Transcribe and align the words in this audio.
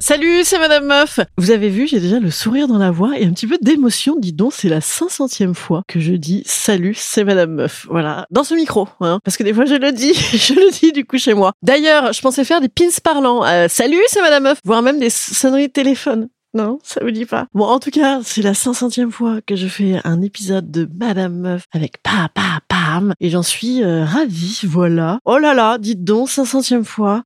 Salut, 0.00 0.44
c'est 0.44 0.60
Madame 0.60 0.86
Meuf. 0.86 1.18
Vous 1.38 1.50
avez 1.50 1.68
vu, 1.68 1.88
j'ai 1.88 1.98
déjà 1.98 2.20
le 2.20 2.30
sourire 2.30 2.68
dans 2.68 2.78
la 2.78 2.92
voix 2.92 3.18
et 3.18 3.26
un 3.26 3.32
petit 3.32 3.48
peu 3.48 3.58
d'émotion. 3.60 4.14
Dis 4.16 4.32
donc, 4.32 4.52
c'est 4.52 4.68
la 4.68 4.78
500e 4.78 5.54
fois 5.54 5.82
que 5.88 5.98
je 5.98 6.12
dis 6.12 6.44
salut, 6.46 6.94
c'est 6.96 7.24
Madame 7.24 7.54
Meuf. 7.54 7.84
Voilà, 7.90 8.24
dans 8.30 8.44
ce 8.44 8.54
micro, 8.54 8.86
hein, 9.00 9.18
parce 9.24 9.36
que 9.36 9.42
des 9.42 9.52
fois 9.52 9.64
je 9.64 9.74
le 9.74 9.90
dis, 9.90 10.14
je 10.34 10.54
le 10.54 10.70
dis 10.70 10.92
du 10.92 11.04
coup 11.04 11.18
chez 11.18 11.34
moi. 11.34 11.52
D'ailleurs, 11.64 12.12
je 12.12 12.20
pensais 12.20 12.44
faire 12.44 12.60
des 12.60 12.68
pins 12.68 12.84
parlants. 13.02 13.44
Euh, 13.44 13.66
salut, 13.68 14.00
c'est 14.06 14.22
Madame 14.22 14.44
Meuf, 14.44 14.60
voire 14.64 14.82
même 14.82 15.00
des 15.00 15.10
sonneries 15.10 15.66
de 15.66 15.72
téléphone. 15.72 16.28
Non, 16.54 16.78
ça 16.82 17.00
vous 17.02 17.10
dit 17.10 17.26
pas. 17.26 17.46
Bon, 17.52 17.64
en 17.64 17.78
tout 17.78 17.90
cas, 17.90 18.20
c'est 18.22 18.40
la 18.40 18.52
500e 18.52 19.10
fois 19.10 19.40
que 19.46 19.54
je 19.54 19.66
fais 19.66 20.00
un 20.04 20.22
épisode 20.22 20.70
de 20.70 20.88
Madame 20.98 21.38
Meuf 21.38 21.64
avec 21.72 22.02
pa 22.02 22.30
pa 22.32 22.60
pam 22.68 23.14
et 23.20 23.30
j'en 23.30 23.42
suis 23.42 23.82
euh, 23.82 24.04
ravie, 24.04 24.60
voilà. 24.64 25.18
Oh 25.26 25.38
là 25.38 25.52
là, 25.54 25.76
dites 25.76 26.04
donc 26.04 26.28
500e 26.28 26.84
fois. 26.84 27.22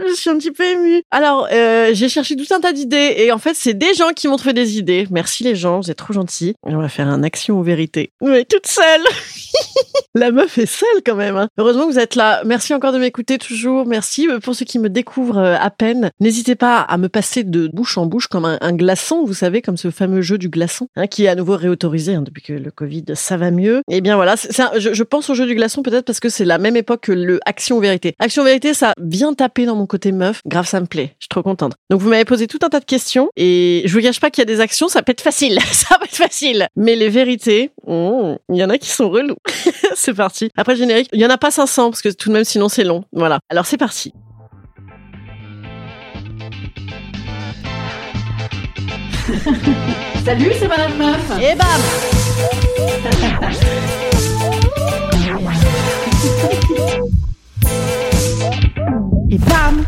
je 0.08 0.14
suis 0.14 0.30
un 0.30 0.36
petit 0.38 0.50
peu 0.52 0.64
émue. 0.64 1.02
Alors, 1.10 1.48
euh, 1.52 1.90
j'ai 1.92 2.08
cherché 2.08 2.36
tout 2.36 2.52
un 2.54 2.60
tas 2.60 2.72
d'idées 2.72 3.14
et 3.18 3.32
en 3.32 3.38
fait, 3.38 3.54
c'est 3.54 3.74
des 3.74 3.94
gens 3.94 4.10
qui 4.14 4.28
m'ont 4.28 4.36
trouvé 4.36 4.52
des 4.52 4.78
idées. 4.78 5.06
Merci 5.10 5.44
les 5.44 5.54
gens, 5.54 5.80
vous 5.80 5.90
êtes 5.90 5.98
trop 5.98 6.12
gentils. 6.12 6.54
On 6.62 6.76
va 6.76 6.88
faire 6.88 7.08
un 7.08 7.22
action 7.22 7.58
ou 7.58 7.62
vérité. 7.62 8.12
Mais 8.20 8.44
toute 8.44 8.66
seule. 8.66 9.02
La 10.14 10.30
meuf 10.30 10.58
est 10.58 10.66
seule 10.66 11.02
quand 11.06 11.14
même. 11.14 11.36
hein. 11.36 11.48
Heureusement 11.58 11.86
que 11.86 11.92
vous 11.92 11.98
êtes 11.98 12.16
là. 12.16 12.42
Merci 12.44 12.74
encore 12.74 12.92
de 12.92 12.98
m'écouter 12.98 13.38
toujours. 13.38 13.86
Merci 13.86 14.28
Euh, 14.28 14.38
pour 14.40 14.54
ceux 14.54 14.64
qui 14.64 14.78
me 14.78 14.88
découvrent 14.88 15.38
euh, 15.38 15.56
à 15.58 15.70
peine. 15.70 16.10
N'hésitez 16.20 16.54
pas 16.54 16.80
à 16.80 16.96
me 16.98 17.08
passer 17.08 17.44
de 17.44 17.68
bouche 17.72 17.96
en 17.98 18.06
bouche 18.06 18.26
comme 18.26 18.44
un, 18.44 18.72
glaçon, 18.72 19.24
vous 19.24 19.34
savez, 19.34 19.62
comme 19.62 19.76
ce 19.76 19.90
fameux 19.90 20.20
jeu 20.22 20.38
du 20.38 20.48
glaçon, 20.48 20.88
hein, 20.96 21.06
qui 21.06 21.24
est 21.24 21.28
à 21.28 21.34
nouveau 21.34 21.56
réautorisé 21.56 22.14
hein, 22.14 22.22
depuis 22.22 22.42
que 22.42 22.52
le 22.52 22.70
Covid, 22.70 23.04
ça 23.14 23.36
va 23.36 23.50
mieux. 23.50 23.82
Et 23.90 24.00
bien 24.00 24.16
voilà, 24.16 24.34
je, 24.36 24.92
je 24.92 25.02
pense 25.02 25.30
au 25.30 25.34
jeu 25.34 25.46
du 25.46 25.54
glaçon 25.54 25.82
peut-être 25.82 26.04
parce 26.04 26.20
que 26.20 26.28
c'est 26.28 26.44
la 26.44 26.58
même 26.58 26.76
époque 26.76 27.02
que 27.02 27.12
le 27.12 27.40
Action 27.46 27.76
ou 27.78 27.80
Vérité. 27.80 28.14
Action 28.18 28.42
ou 28.42 28.46
Vérité, 28.46 28.74
ça 28.74 28.92
vient 29.00 29.32
taper 29.34 29.64
dans 29.66 29.76
mon 29.76 29.81
côté 29.86 30.12
meuf. 30.12 30.40
Grave, 30.46 30.66
ça 30.66 30.80
me 30.80 30.86
plaît. 30.86 31.14
Je 31.18 31.24
suis 31.24 31.28
trop 31.28 31.42
contente. 31.42 31.72
Donc 31.90 32.00
vous 32.00 32.08
m'avez 32.08 32.24
posé 32.24 32.46
tout 32.46 32.58
un 32.62 32.68
tas 32.68 32.80
de 32.80 32.84
questions 32.84 33.28
et 33.36 33.82
je 33.84 33.92
vous 33.92 34.02
cache 34.02 34.20
pas 34.20 34.30
qu'il 34.30 34.42
y 34.42 34.46
a 34.46 34.46
des 34.46 34.60
actions, 34.60 34.88
ça 34.88 35.02
peut 35.02 35.12
être 35.12 35.20
facile. 35.20 35.58
ça 35.72 35.98
peut 35.98 36.04
être 36.04 36.16
facile. 36.16 36.66
Mais 36.76 36.96
les 36.96 37.08
vérités, 37.08 37.70
oh, 37.86 38.36
il 38.48 38.56
y 38.56 38.64
en 38.64 38.70
a 38.70 38.78
qui 38.78 38.90
sont 38.90 39.10
relous. 39.10 39.36
c'est 39.94 40.14
parti. 40.14 40.50
Après 40.56 40.76
générique, 40.76 41.08
il 41.12 41.20
y 41.20 41.26
en 41.26 41.30
a 41.30 41.38
pas 41.38 41.50
500 41.50 41.90
parce 41.90 42.02
que 42.02 42.08
tout 42.08 42.28
de 42.28 42.34
même 42.34 42.44
sinon 42.44 42.68
c'est 42.68 42.84
long. 42.84 43.04
Voilà. 43.12 43.40
Alors 43.48 43.66
c'est 43.66 43.78
parti. 43.78 44.12
Salut, 50.24 50.52
c'est 50.58 50.68
Madame 50.68 50.96
Meuf. 50.98 51.38
Et 51.40 51.54
bam 51.54 51.80
Et 59.32 59.38
bam 59.38 59.82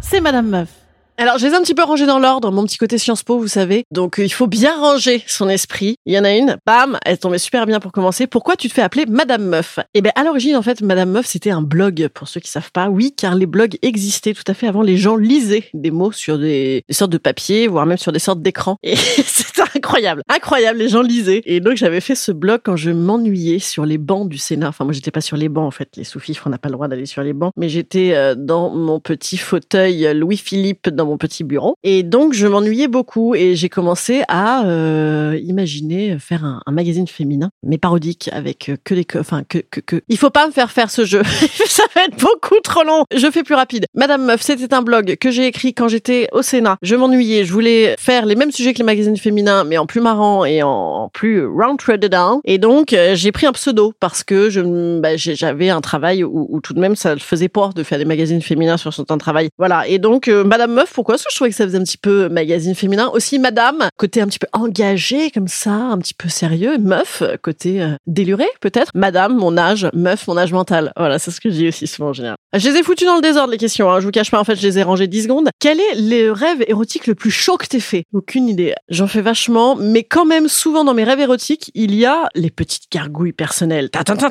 C'est 0.00 0.22
Madame 0.22 0.48
Meuf. 0.48 0.85
Alors, 1.18 1.38
je 1.38 1.46
les 1.46 1.52
ai 1.54 1.56
un 1.56 1.62
petit 1.62 1.74
peu 1.74 1.82
rangés 1.82 2.04
dans 2.04 2.18
l'ordre, 2.18 2.52
mon 2.52 2.64
petit 2.64 2.76
côté 2.76 2.98
Sciences 2.98 3.22
Po, 3.22 3.38
vous 3.38 3.48
savez. 3.48 3.84
Donc, 3.90 4.20
euh, 4.20 4.24
il 4.24 4.28
faut 4.28 4.46
bien 4.46 4.78
ranger 4.78 5.24
son 5.26 5.48
esprit. 5.48 5.96
Il 6.04 6.12
y 6.12 6.18
en 6.18 6.24
a 6.24 6.32
une, 6.34 6.58
bam, 6.66 6.98
elle 7.06 7.16
tombait 7.16 7.38
super 7.38 7.64
bien 7.64 7.80
pour 7.80 7.90
commencer. 7.90 8.26
Pourquoi 8.26 8.54
tu 8.54 8.68
te 8.68 8.74
fais 8.74 8.82
appeler 8.82 9.06
Madame 9.06 9.46
Meuf? 9.46 9.78
Eh 9.94 10.02
ben, 10.02 10.12
à 10.14 10.24
l'origine, 10.24 10.56
en 10.56 10.62
fait, 10.62 10.82
Madame 10.82 11.12
Meuf, 11.12 11.24
c'était 11.24 11.48
un 11.48 11.62
blog, 11.62 12.08
pour 12.12 12.28
ceux 12.28 12.40
qui 12.40 12.50
savent 12.50 12.70
pas. 12.70 12.90
Oui, 12.90 13.14
car 13.16 13.34
les 13.34 13.46
blogs 13.46 13.78
existaient 13.80 14.34
tout 14.34 14.42
à 14.46 14.52
fait 14.52 14.66
avant. 14.66 14.82
Les 14.82 14.98
gens 14.98 15.16
lisaient 15.16 15.70
des 15.72 15.90
mots 15.90 16.12
sur 16.12 16.38
des, 16.38 16.84
sortes 16.90 17.12
de 17.12 17.16
papier, 17.16 17.66
voire 17.66 17.86
même 17.86 17.96
sur 17.96 18.12
des 18.12 18.18
sortes 18.18 18.42
d'écrans. 18.42 18.76
Et 18.82 18.96
c'était 19.24 19.62
incroyable. 19.74 20.20
Incroyable, 20.28 20.78
les 20.80 20.90
gens 20.90 21.02
lisaient. 21.02 21.40
Et 21.46 21.60
donc, 21.60 21.78
j'avais 21.78 22.02
fait 22.02 22.14
ce 22.14 22.30
blog 22.30 22.60
quand 22.62 22.76
je 22.76 22.90
m'ennuyais 22.90 23.58
sur 23.58 23.86
les 23.86 23.96
bancs 23.96 24.28
du 24.28 24.36
Sénat. 24.36 24.68
Enfin, 24.68 24.84
moi, 24.84 24.92
j'étais 24.92 25.12
pas 25.12 25.22
sur 25.22 25.38
les 25.38 25.48
bancs, 25.48 25.66
en 25.66 25.70
fait. 25.70 25.96
Les 25.96 26.04
sous-fifres, 26.04 26.46
on 26.46 26.50
n'a 26.50 26.58
pas 26.58 26.68
le 26.68 26.74
droit 26.74 26.88
d'aller 26.88 27.06
sur 27.06 27.22
les 27.22 27.32
bancs. 27.32 27.52
Mais 27.56 27.70
j'étais 27.70 28.12
euh, 28.14 28.34
dans 28.36 28.68
mon 28.68 29.00
petit 29.00 29.38
fauteuil 29.38 30.12
Louis-Philippe, 30.12 30.90
mon 31.06 31.16
petit 31.16 31.44
bureau. 31.44 31.74
Et 31.82 32.02
donc, 32.02 32.32
je 32.34 32.46
m'ennuyais 32.46 32.88
beaucoup. 32.88 33.34
Et 33.34 33.56
j'ai 33.56 33.68
commencé 33.68 34.22
à 34.28 34.66
euh, 34.66 35.38
imaginer 35.42 36.18
faire 36.18 36.44
un, 36.44 36.60
magazine 36.70 37.06
féminin, 37.06 37.50
mais 37.62 37.78
parodique, 37.78 38.28
avec 38.32 38.68
euh, 38.68 38.76
que 38.84 38.94
que- 39.02 39.18
Enfin, 39.18 39.42
que, 39.48 39.58
que, 39.58 39.80
que... 39.80 40.02
Il 40.08 40.18
faut 40.18 40.30
pas 40.30 40.46
me 40.46 40.52
faire 40.52 40.70
faire 40.70 40.90
ce 40.90 41.04
jeu. 41.04 41.22
Ça 41.66 41.84
va 41.94 42.04
être 42.04 42.18
beaucoup 42.18 42.60
trop 42.62 42.82
long. 42.84 43.04
Je 43.14 43.30
fais 43.30 43.42
plus 43.42 43.54
rapide. 43.54 43.86
Madame 43.94 44.24
Meuf, 44.24 44.42
c'était 44.42 44.72
un 44.74 44.82
blog 44.82 45.16
que 45.16 45.30
j'ai 45.30 45.46
écrit 45.46 45.74
quand 45.74 45.88
j'étais 45.88 46.28
au 46.32 46.42
Sénat. 46.42 46.76
Je 46.82 46.94
m'ennuyais. 46.96 47.44
Je 47.44 47.52
voulais 47.52 47.94
faire 47.98 48.26
les 48.26 48.34
mêmes 48.34 48.52
sujets 48.52 48.72
que 48.72 48.78
les 48.78 48.84
magazines 48.84 49.16
féminins, 49.16 49.64
mais 49.64 49.78
en 49.78 49.86
plus 49.86 50.00
marrant 50.00 50.44
et 50.44 50.62
en 50.62 51.08
plus 51.12 51.46
round 51.46 51.80
down. 52.10 52.40
Et 52.44 52.58
donc, 52.58 52.92
euh, 52.92 53.14
j'ai 53.14 53.32
pris 53.32 53.46
un 53.46 53.52
pseudo 53.52 53.92
parce 54.00 54.24
que 54.24 54.50
je, 54.50 55.00
bah, 55.00 55.16
j'avais 55.16 55.70
un 55.70 55.80
travail 55.80 56.24
où, 56.24 56.60
tout 56.62 56.74
de 56.74 56.80
même 56.80 56.96
ça 56.96 57.14
le 57.14 57.20
faisait 57.20 57.48
peur 57.48 57.74
de 57.74 57.82
faire 57.82 57.98
des 57.98 58.04
magazines 58.04 58.42
féminins 58.42 58.76
sur 58.76 58.92
son 58.92 59.04
temps 59.04 59.16
de 59.16 59.20
travail. 59.20 59.48
Voilà. 59.58 59.86
Et 59.88 59.98
donc, 59.98 60.28
Madame 60.28 60.72
Meuf, 60.72 60.95
pourquoi 60.96 61.16
Parce 61.16 61.24
que 61.24 61.30
je 61.30 61.36
trouvais 61.36 61.50
que 61.50 61.56
ça 61.56 61.64
faisait 61.64 61.76
un 61.76 61.84
petit 61.84 61.98
peu 61.98 62.30
magazine 62.30 62.74
féminin. 62.74 63.10
Aussi, 63.12 63.38
Madame, 63.38 63.90
côté 63.98 64.22
un 64.22 64.26
petit 64.26 64.38
peu 64.38 64.46
engagé 64.54 65.30
comme 65.30 65.46
ça, 65.46 65.72
un 65.72 65.98
petit 65.98 66.14
peu 66.14 66.30
sérieux. 66.30 66.78
Meuf, 66.78 67.22
côté 67.42 67.82
euh, 67.82 67.96
déluré 68.06 68.46
peut-être? 68.62 68.90
Madame, 68.94 69.36
mon 69.36 69.58
âge. 69.58 69.88
Meuf, 69.92 70.26
mon 70.26 70.38
âge 70.38 70.54
mental. 70.54 70.92
Voilà, 70.96 71.18
c'est 71.18 71.30
ce 71.30 71.38
que 71.38 71.50
je 71.50 71.54
dis 71.54 71.68
aussi 71.68 71.86
souvent 71.86 72.08
en 72.08 72.12
général. 72.14 72.36
Je 72.54 72.70
les 72.70 72.78
ai 72.78 72.82
foutus 72.82 73.06
dans 73.06 73.16
le 73.16 73.20
désordre 73.20 73.50
les 73.50 73.58
questions. 73.58 73.90
Hein. 73.90 74.00
Je 74.00 74.06
vous 74.06 74.10
cache 74.10 74.30
pas, 74.30 74.40
en 74.40 74.44
fait, 74.44 74.56
je 74.56 74.66
les 74.66 74.78
ai 74.78 74.82
rangées 74.82 75.06
10 75.06 75.24
secondes. 75.24 75.50
Quel 75.58 75.78
est 75.78 75.96
le 75.96 76.30
rêve 76.30 76.64
érotique 76.66 77.06
le 77.06 77.14
plus 77.14 77.30
chaud 77.30 77.58
que 77.58 77.66
t'aies 77.66 77.78
fait? 77.78 78.04
Aucune 78.14 78.48
idée. 78.48 78.74
J'en 78.88 79.06
fais 79.06 79.20
vachement, 79.20 79.76
mais 79.76 80.02
quand 80.02 80.24
même 80.24 80.48
souvent 80.48 80.82
dans 80.82 80.94
mes 80.94 81.04
rêves 81.04 81.20
érotiques, 81.20 81.70
il 81.74 81.94
y 81.94 82.06
a 82.06 82.30
les 82.34 82.50
petites 82.50 82.90
gargouilles 82.90 83.34
personnelles. 83.34 83.90
Ta 83.90 84.02
ta 84.02 84.16
ta 84.16 84.30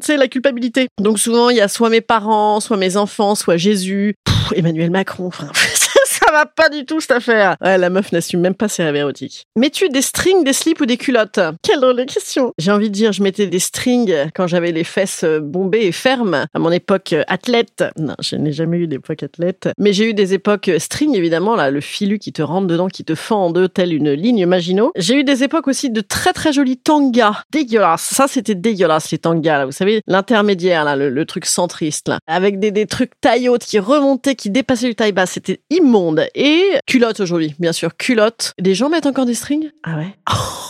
sais 0.00 0.16
la 0.16 0.28
culpabilité. 0.28 0.88
Donc 0.98 1.18
souvent 1.18 1.50
il 1.50 1.56
y 1.58 1.60
a 1.60 1.68
soit 1.68 1.90
mes 1.90 2.00
parents, 2.00 2.60
soit 2.60 2.78
mes 2.78 2.96
enfants, 2.96 3.34
soit 3.34 3.58
Jésus, 3.58 4.14
Pff, 4.24 4.54
Emmanuel 4.56 4.90
Macron. 4.90 5.30
pas 6.44 6.68
du 6.68 6.84
tout 6.84 7.00
cette 7.00 7.12
affaire. 7.12 7.56
Ouais, 7.62 7.78
la 7.78 7.88
meuf 7.88 8.12
n'assume 8.12 8.40
même 8.40 8.54
pas 8.54 8.68
ses 8.68 8.82
rêves 8.82 8.96
érotiques. 8.96 9.46
Mets-tu 9.56 9.88
des 9.88 10.02
strings, 10.02 10.44
des 10.44 10.52
slips 10.52 10.80
ou 10.80 10.86
des 10.86 10.98
culottes? 10.98 11.40
Quelle 11.62 11.80
drôle 11.80 11.96
de 11.96 12.04
question. 12.04 12.52
J'ai 12.58 12.70
envie 12.70 12.90
de 12.90 12.94
dire, 12.94 13.12
je 13.12 13.22
mettais 13.22 13.46
des 13.46 13.58
strings 13.58 14.12
quand 14.34 14.46
j'avais 14.46 14.72
les 14.72 14.84
fesses 14.84 15.24
euh, 15.24 15.40
bombées 15.40 15.86
et 15.86 15.92
fermes 15.92 16.46
à 16.52 16.58
mon 16.58 16.70
époque 16.70 17.12
euh, 17.12 17.22
athlète. 17.28 17.84
Non, 17.98 18.14
je 18.20 18.36
n'ai 18.36 18.52
jamais 18.52 18.78
eu 18.78 18.86
d'époque 18.86 19.22
athlète, 19.22 19.68
mais 19.78 19.92
j'ai 19.92 20.10
eu 20.10 20.14
des 20.14 20.34
époques 20.34 20.68
euh, 20.68 20.78
string 20.78 21.14
évidemment 21.14 21.56
là, 21.56 21.70
le 21.70 21.80
filu 21.80 22.18
qui 22.18 22.32
te 22.32 22.42
rentre 22.42 22.66
dedans, 22.66 22.88
qui 22.88 23.04
te 23.04 23.14
fend 23.14 23.46
en 23.46 23.50
deux 23.50 23.68
telle 23.68 23.92
une 23.92 24.12
ligne 24.12 24.44
Maginot. 24.46 24.92
J'ai 24.96 25.14
eu 25.14 25.24
des 25.24 25.44
époques 25.44 25.68
aussi 25.68 25.90
de 25.90 26.00
très 26.00 26.32
très 26.32 26.52
jolis 26.52 26.76
tangas, 26.76 27.42
dégueulasses. 27.52 28.10
Ça 28.14 28.26
c'était 28.28 28.54
dégueulasse 28.54 29.10
les 29.10 29.18
tangas 29.18 29.58
là, 29.58 29.66
vous 29.66 29.72
savez 29.72 30.00
l'intermédiaire 30.06 30.84
là, 30.84 30.96
le, 30.96 31.08
le 31.08 31.24
truc 31.24 31.46
centriste 31.46 32.08
là, 32.08 32.18
avec 32.26 32.58
des, 32.58 32.70
des 32.70 32.86
trucs 32.86 33.20
taille 33.20 33.48
haute 33.48 33.64
qui 33.64 33.78
remontaient, 33.78 34.34
qui 34.34 34.50
dépassaient 34.50 34.88
du 34.88 34.94
taille 34.94 35.12
basse. 35.12 35.32
C'était 35.32 35.60
immonde. 35.70 36.25
Et 36.34 36.62
culotte 36.86 37.20
aujourd'hui, 37.20 37.54
bien 37.58 37.72
sûr, 37.72 37.96
culotte. 37.96 38.52
Les 38.58 38.74
gens 38.74 38.88
mettent 38.88 39.06
encore 39.06 39.26
des 39.26 39.34
strings? 39.34 39.70
Ah 39.82 39.96
ouais? 39.96 40.14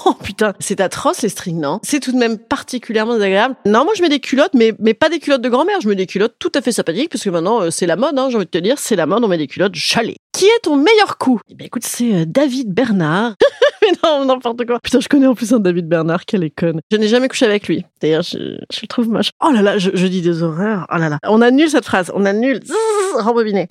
Oh 0.05 0.14
putain, 0.14 0.55
c'est 0.61 0.81
atroce 0.81 1.23
les 1.23 1.29
strings, 1.29 1.61
non? 1.61 1.81
C'est 1.82 2.00
tout 2.00 2.12
de 2.12 2.17
même 2.17 2.38
particulièrement 2.38 3.14
désagréable. 3.14 3.56
Non, 3.67 3.85
moi 3.85 3.94
je 3.97 4.03
mets 4.03 4.08
des 4.08 4.20
culottes, 4.20 4.55
mais, 4.55 4.73
mais 4.79 4.94
pas 4.94 5.08
des 5.08 5.19
culottes 5.19 5.43
de 5.43 5.49
grand-mère, 5.49 5.81
je 5.81 5.88
mets 5.88 5.97
des 5.97 6.06
culottes 6.06 6.37
tout 6.38 6.53
à 6.55 6.61
fait 6.61 6.73
sympathiques, 6.73 7.11
parce 7.11 7.25
que 7.25 7.31
maintenant 7.31 7.62
euh, 7.62 7.70
c'est 7.70 7.87
la 7.87 7.97
mode, 7.97 8.19
hein, 8.19 8.29
j'ai 8.31 8.37
envie 8.37 8.47
de 8.47 8.50
te 8.50 8.58
dire, 8.58 8.79
c'est 8.79 8.97
la 8.97 9.06
mode, 9.06 9.25
on 9.25 9.29
met 9.29 9.38
des 9.38 9.49
culottes 9.49 9.75
chalées. 9.75 10.17
Qui 10.37 10.44
est 10.44 10.61
ton 10.65 10.77
meilleur 10.77 11.17
coup? 11.17 11.41
Eh 11.50 11.55
ben 11.55 11.65
écoute, 11.67 11.85
c'est 11.85 12.12
euh, 12.15 12.25
David 12.27 12.71
Bernard. 12.75 13.37
mais 13.83 13.88
non, 14.05 14.27
n'importe 14.27 14.67
quoi. 14.67 14.79
Putain, 14.83 15.00
je 15.00 15.09
connais 15.09 15.27
en 15.27 15.35
plus 15.35 15.50
un 15.55 15.61
David 15.61 15.88
Bernard, 15.88 16.27
quelle 16.27 16.44
est 16.44 16.50
conne. 16.50 16.81
Je 16.93 16.99
n'ai 16.99 17.09
jamais 17.09 17.29
couché 17.29 17.47
avec 17.47 17.67
lui. 17.69 17.87
D'ailleurs, 18.03 18.21
je, 18.23 18.37
je 18.71 18.81
le 18.83 18.87
trouve 18.87 19.09
moche. 19.09 19.31
Oh 19.43 19.50
là 19.50 19.62
là, 19.62 19.79
je, 19.79 19.91
je 19.94 20.06
dis 20.06 20.21
des 20.21 20.43
horreurs. 20.43 20.87
Oh 20.93 20.99
là 20.99 21.09
là. 21.09 21.17
On 21.27 21.41
annule 21.41 21.71
cette 21.71 21.87
phrase, 21.87 22.12
on 22.15 22.27
annule. 22.27 22.61
Zzz, 22.62 22.75
rembobiné. 23.23 23.67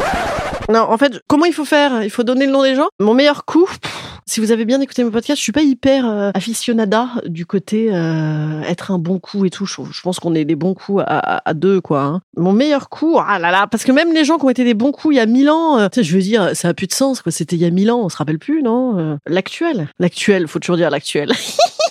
Non, 0.67 0.79
en 0.89 0.97
fait, 0.97 1.21
comment 1.27 1.45
il 1.45 1.53
faut 1.53 1.65
faire? 1.65 2.01
Il 2.01 2.09
faut 2.09 2.23
donner 2.23 2.47
le 2.47 2.51
nom 2.51 2.63
des 2.63 2.73
gens? 2.73 2.87
Mon 2.99 3.13
meilleur 3.13 3.45
coup, 3.45 3.65
pff, 3.67 3.91
si 4.27 4.39
vous 4.39 4.51
avez 4.51 4.65
bien 4.65 4.81
écouté 4.81 5.03
mon 5.03 5.11
podcast, 5.11 5.37
je 5.37 5.43
suis 5.43 5.51
pas 5.51 5.61
hyper 5.61 6.09
euh, 6.09 6.31
aficionada 6.33 7.09
du 7.27 7.45
côté 7.45 7.89
euh, 7.93 8.61
être 8.63 8.89
un 8.89 8.97
bon 8.97 9.19
coup 9.19 9.45
et 9.45 9.51
tout. 9.51 9.67
Je, 9.67 9.75
je 9.91 10.01
pense 10.01 10.19
qu'on 10.19 10.33
est 10.33 10.45
des 10.45 10.55
bons 10.55 10.73
coups 10.73 11.03
à, 11.05 11.35
à, 11.35 11.41
à 11.49 11.53
deux, 11.53 11.79
quoi. 11.81 12.01
hein. 12.01 12.21
Mon 12.35 12.51
meilleur 12.51 12.89
coup, 12.89 13.19
ah 13.23 13.37
là 13.37 13.51
là, 13.51 13.67
parce 13.69 13.83
que 13.83 13.91
même 13.91 14.11
les 14.11 14.25
gens 14.25 14.39
qui 14.39 14.45
ont 14.45 14.49
été 14.49 14.63
des 14.63 14.73
bons 14.73 14.91
coups 14.91 15.13
il 15.13 15.17
y 15.17 15.21
a 15.21 15.27
mille 15.27 15.51
ans, 15.51 15.77
euh, 15.77 15.87
je 15.95 16.15
veux 16.15 16.21
dire, 16.23 16.54
ça 16.55 16.69
a 16.69 16.73
plus 16.73 16.87
de 16.87 16.93
sens, 16.93 17.21
quoi. 17.21 17.31
C'était 17.31 17.55
il 17.55 17.61
y 17.61 17.65
a 17.65 17.69
mille 17.69 17.91
ans, 17.91 17.99
on 18.03 18.09
se 18.09 18.17
rappelle 18.17 18.39
plus, 18.39 18.63
non 18.63 18.97
Euh, 18.97 19.15
L'actuel, 19.27 19.87
l'actuel, 19.99 20.47
faut 20.47 20.59
toujours 20.59 20.77
dire 20.77 20.89
l'actuel. 20.89 21.31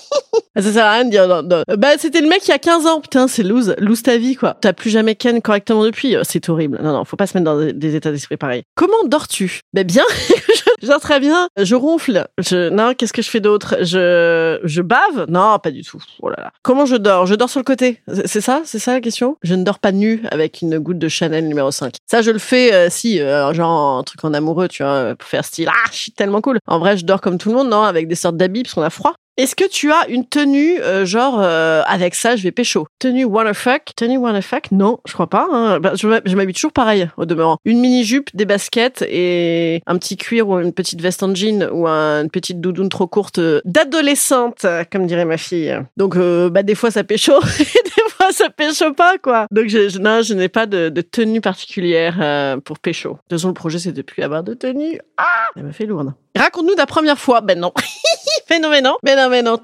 Ah, 0.56 0.62
Ça 0.62 0.72
sert 0.72 0.86
à 0.86 0.92
rien 0.92 1.04
de 1.04 1.10
dire 1.10 1.26
non, 1.28 1.42
non. 1.42 1.62
Bah 1.76 1.98
c'était 1.98 2.20
le 2.20 2.28
mec 2.28 2.46
il 2.46 2.50
y 2.50 2.54
a 2.54 2.58
15 2.58 2.86
ans, 2.86 3.00
putain 3.00 3.26
c'est 3.28 3.42
lose, 3.42 3.74
lose 3.78 4.02
ta 4.02 4.16
vie 4.18 4.36
quoi. 4.36 4.56
T'as 4.60 4.72
plus 4.72 4.90
jamais 4.90 5.14
ken 5.16 5.40
correctement 5.42 5.84
depuis, 5.84 6.14
Euh, 6.16 6.22
c'est 6.24 6.48
horrible. 6.48 6.78
Non 6.82 6.92
non, 6.92 7.04
faut 7.04 7.16
pas 7.16 7.26
se 7.26 7.36
mettre 7.36 7.44
dans 7.44 7.58
des- 7.72 7.94
états 7.96 8.10
d'esprit 8.12 8.36
pareils. 8.36 8.62
Comment 8.76 9.04
dors-tu? 9.06 9.60
Ben 9.72 9.84
bien, 9.86 10.04
je 10.82 10.98
très 11.00 11.18
bien, 11.20 11.48
je 11.60 11.74
ronfle. 11.74 12.26
Je 12.38 12.68
non, 12.68 12.94
qu'est-ce 12.94 13.12
que 13.12 13.22
je 13.22 13.30
fais 13.30 13.40
d'autre? 13.40 13.76
Je 13.80 14.60
je 14.62 14.82
bave? 14.82 15.26
Non, 15.28 15.58
pas 15.58 15.70
du 15.70 15.82
tout. 15.82 16.00
Oh 16.22 16.28
là 16.28 16.36
là. 16.38 16.50
Comment 16.62 16.86
je 16.86 16.96
dors? 16.96 17.26
Je 17.26 17.34
dors 17.34 17.50
sur 17.50 17.60
le 17.60 17.64
côté. 17.64 18.00
C'est 18.26 18.40
ça? 18.40 18.62
C'est 18.64 18.78
ça 18.78 18.92
la 18.92 19.00
question? 19.00 19.36
Je 19.42 19.54
ne 19.54 19.64
dors 19.64 19.78
pas 19.80 19.92
nu 19.92 20.22
avec 20.30 20.62
une 20.62 20.78
goutte 20.78 20.98
de 20.98 21.08
Chanel 21.08 21.48
numéro 21.48 21.70
5. 21.70 21.94
Ça 22.06 22.22
je 22.22 22.30
le 22.30 22.38
fais 22.38 22.72
euh, 22.72 22.88
si 22.90 23.20
euh, 23.20 23.52
genre 23.54 23.98
un 23.98 24.02
truc 24.04 24.24
en 24.24 24.32
amoureux, 24.34 24.68
tu 24.68 24.82
vois, 24.82 25.14
pour 25.18 25.28
faire 25.28 25.44
style 25.44 25.68
ah, 25.70 25.88
je 25.90 25.96
suis 25.96 26.12
tellement 26.12 26.40
cool. 26.40 26.58
En 26.66 26.78
vrai, 26.78 26.96
je 26.96 27.04
dors 27.04 27.20
comme 27.20 27.38
tout 27.38 27.48
le 27.50 27.56
monde, 27.56 27.68
non, 27.68 27.82
avec 27.82 28.06
des 28.08 28.14
sortes 28.14 28.36
d'habits 28.36 28.62
parce 28.62 28.74
qu'on 28.74 28.82
a 28.82 28.90
froid. 28.90 29.14
Est-ce 29.36 29.56
que 29.56 29.68
tu 29.68 29.90
as 29.90 30.06
une 30.08 30.24
tenue 30.26 30.78
euh, 30.80 31.04
genre 31.04 31.40
euh, 31.40 31.82
avec 31.86 32.14
ça 32.14 32.36
je 32.36 32.42
vais 32.44 32.52
pécho? 32.52 32.86
Tenue 33.00 33.24
wanna 33.24 33.52
fuck? 33.52 33.82
Tenue 33.96 34.16
wanna 34.16 34.40
fuck? 34.42 34.70
Non, 34.70 35.00
je 35.06 35.12
crois 35.12 35.26
pas. 35.28 35.48
Hein. 35.50 35.80
Bah, 35.80 35.92
je 35.96 36.06
m'hab- 36.06 36.22
je 36.24 36.36
m'habille 36.36 36.54
toujours 36.54 36.72
pareil 36.72 37.10
au 37.16 37.24
demeurant. 37.24 37.56
Une 37.64 37.80
mini 37.80 38.04
jupe, 38.04 38.30
des 38.34 38.44
baskets 38.44 39.02
et 39.08 39.82
un 39.86 39.98
petit 39.98 40.16
cuir 40.16 40.48
ou 40.48 40.58
une 40.60 40.72
petite 40.72 41.00
veste 41.00 41.22
en 41.24 41.34
jean 41.34 41.68
ou 41.72 41.88
un- 41.88 42.22
une 42.22 42.30
petite 42.30 42.60
doudoune 42.60 42.88
trop 42.88 43.08
courte 43.08 43.38
euh, 43.38 43.60
d'adolescente, 43.64 44.66
comme 44.92 45.06
dirait 45.06 45.24
ma 45.24 45.36
fille. 45.36 45.76
Donc 45.96 46.16
euh, 46.16 46.48
bah 46.48 46.62
des 46.62 46.76
fois 46.76 46.92
ça 46.92 47.02
pécho 47.02 47.32
des 47.58 48.10
fois 48.10 48.30
ça 48.30 48.50
pécho 48.50 48.92
pas 48.92 49.18
quoi. 49.18 49.46
Donc 49.50 49.66
je, 49.68 49.88
je- 49.88 50.34
n'ai 50.34 50.48
pas 50.48 50.66
de, 50.66 50.90
de 50.90 51.00
tenue 51.00 51.40
particulière 51.40 52.18
euh, 52.20 52.56
pour 52.58 52.78
pécho. 52.78 53.10
De 53.10 53.14
toute 53.14 53.38
façon 53.38 53.48
le 53.48 53.54
projet 53.54 53.78
c'est 53.80 53.92
de 53.92 54.02
plus 54.02 54.22
avoir 54.22 54.44
de 54.44 54.54
tenue. 54.54 55.00
Ah, 55.16 55.48
elle 55.56 55.64
m'a 55.64 55.72
fait 55.72 55.86
lourde. 55.86 56.12
Raconte-nous 56.36 56.74
ta 56.74 56.86
première 56.86 57.18
fois. 57.18 57.40
Ben 57.40 57.58
non. 57.58 57.72
mais 58.50 58.58
non, 58.58 58.68
mais 58.68 58.80
non. 58.80 58.96
Mais 59.04 59.14
non, 59.14 59.28
mais 59.30 59.42
non. 59.42 59.56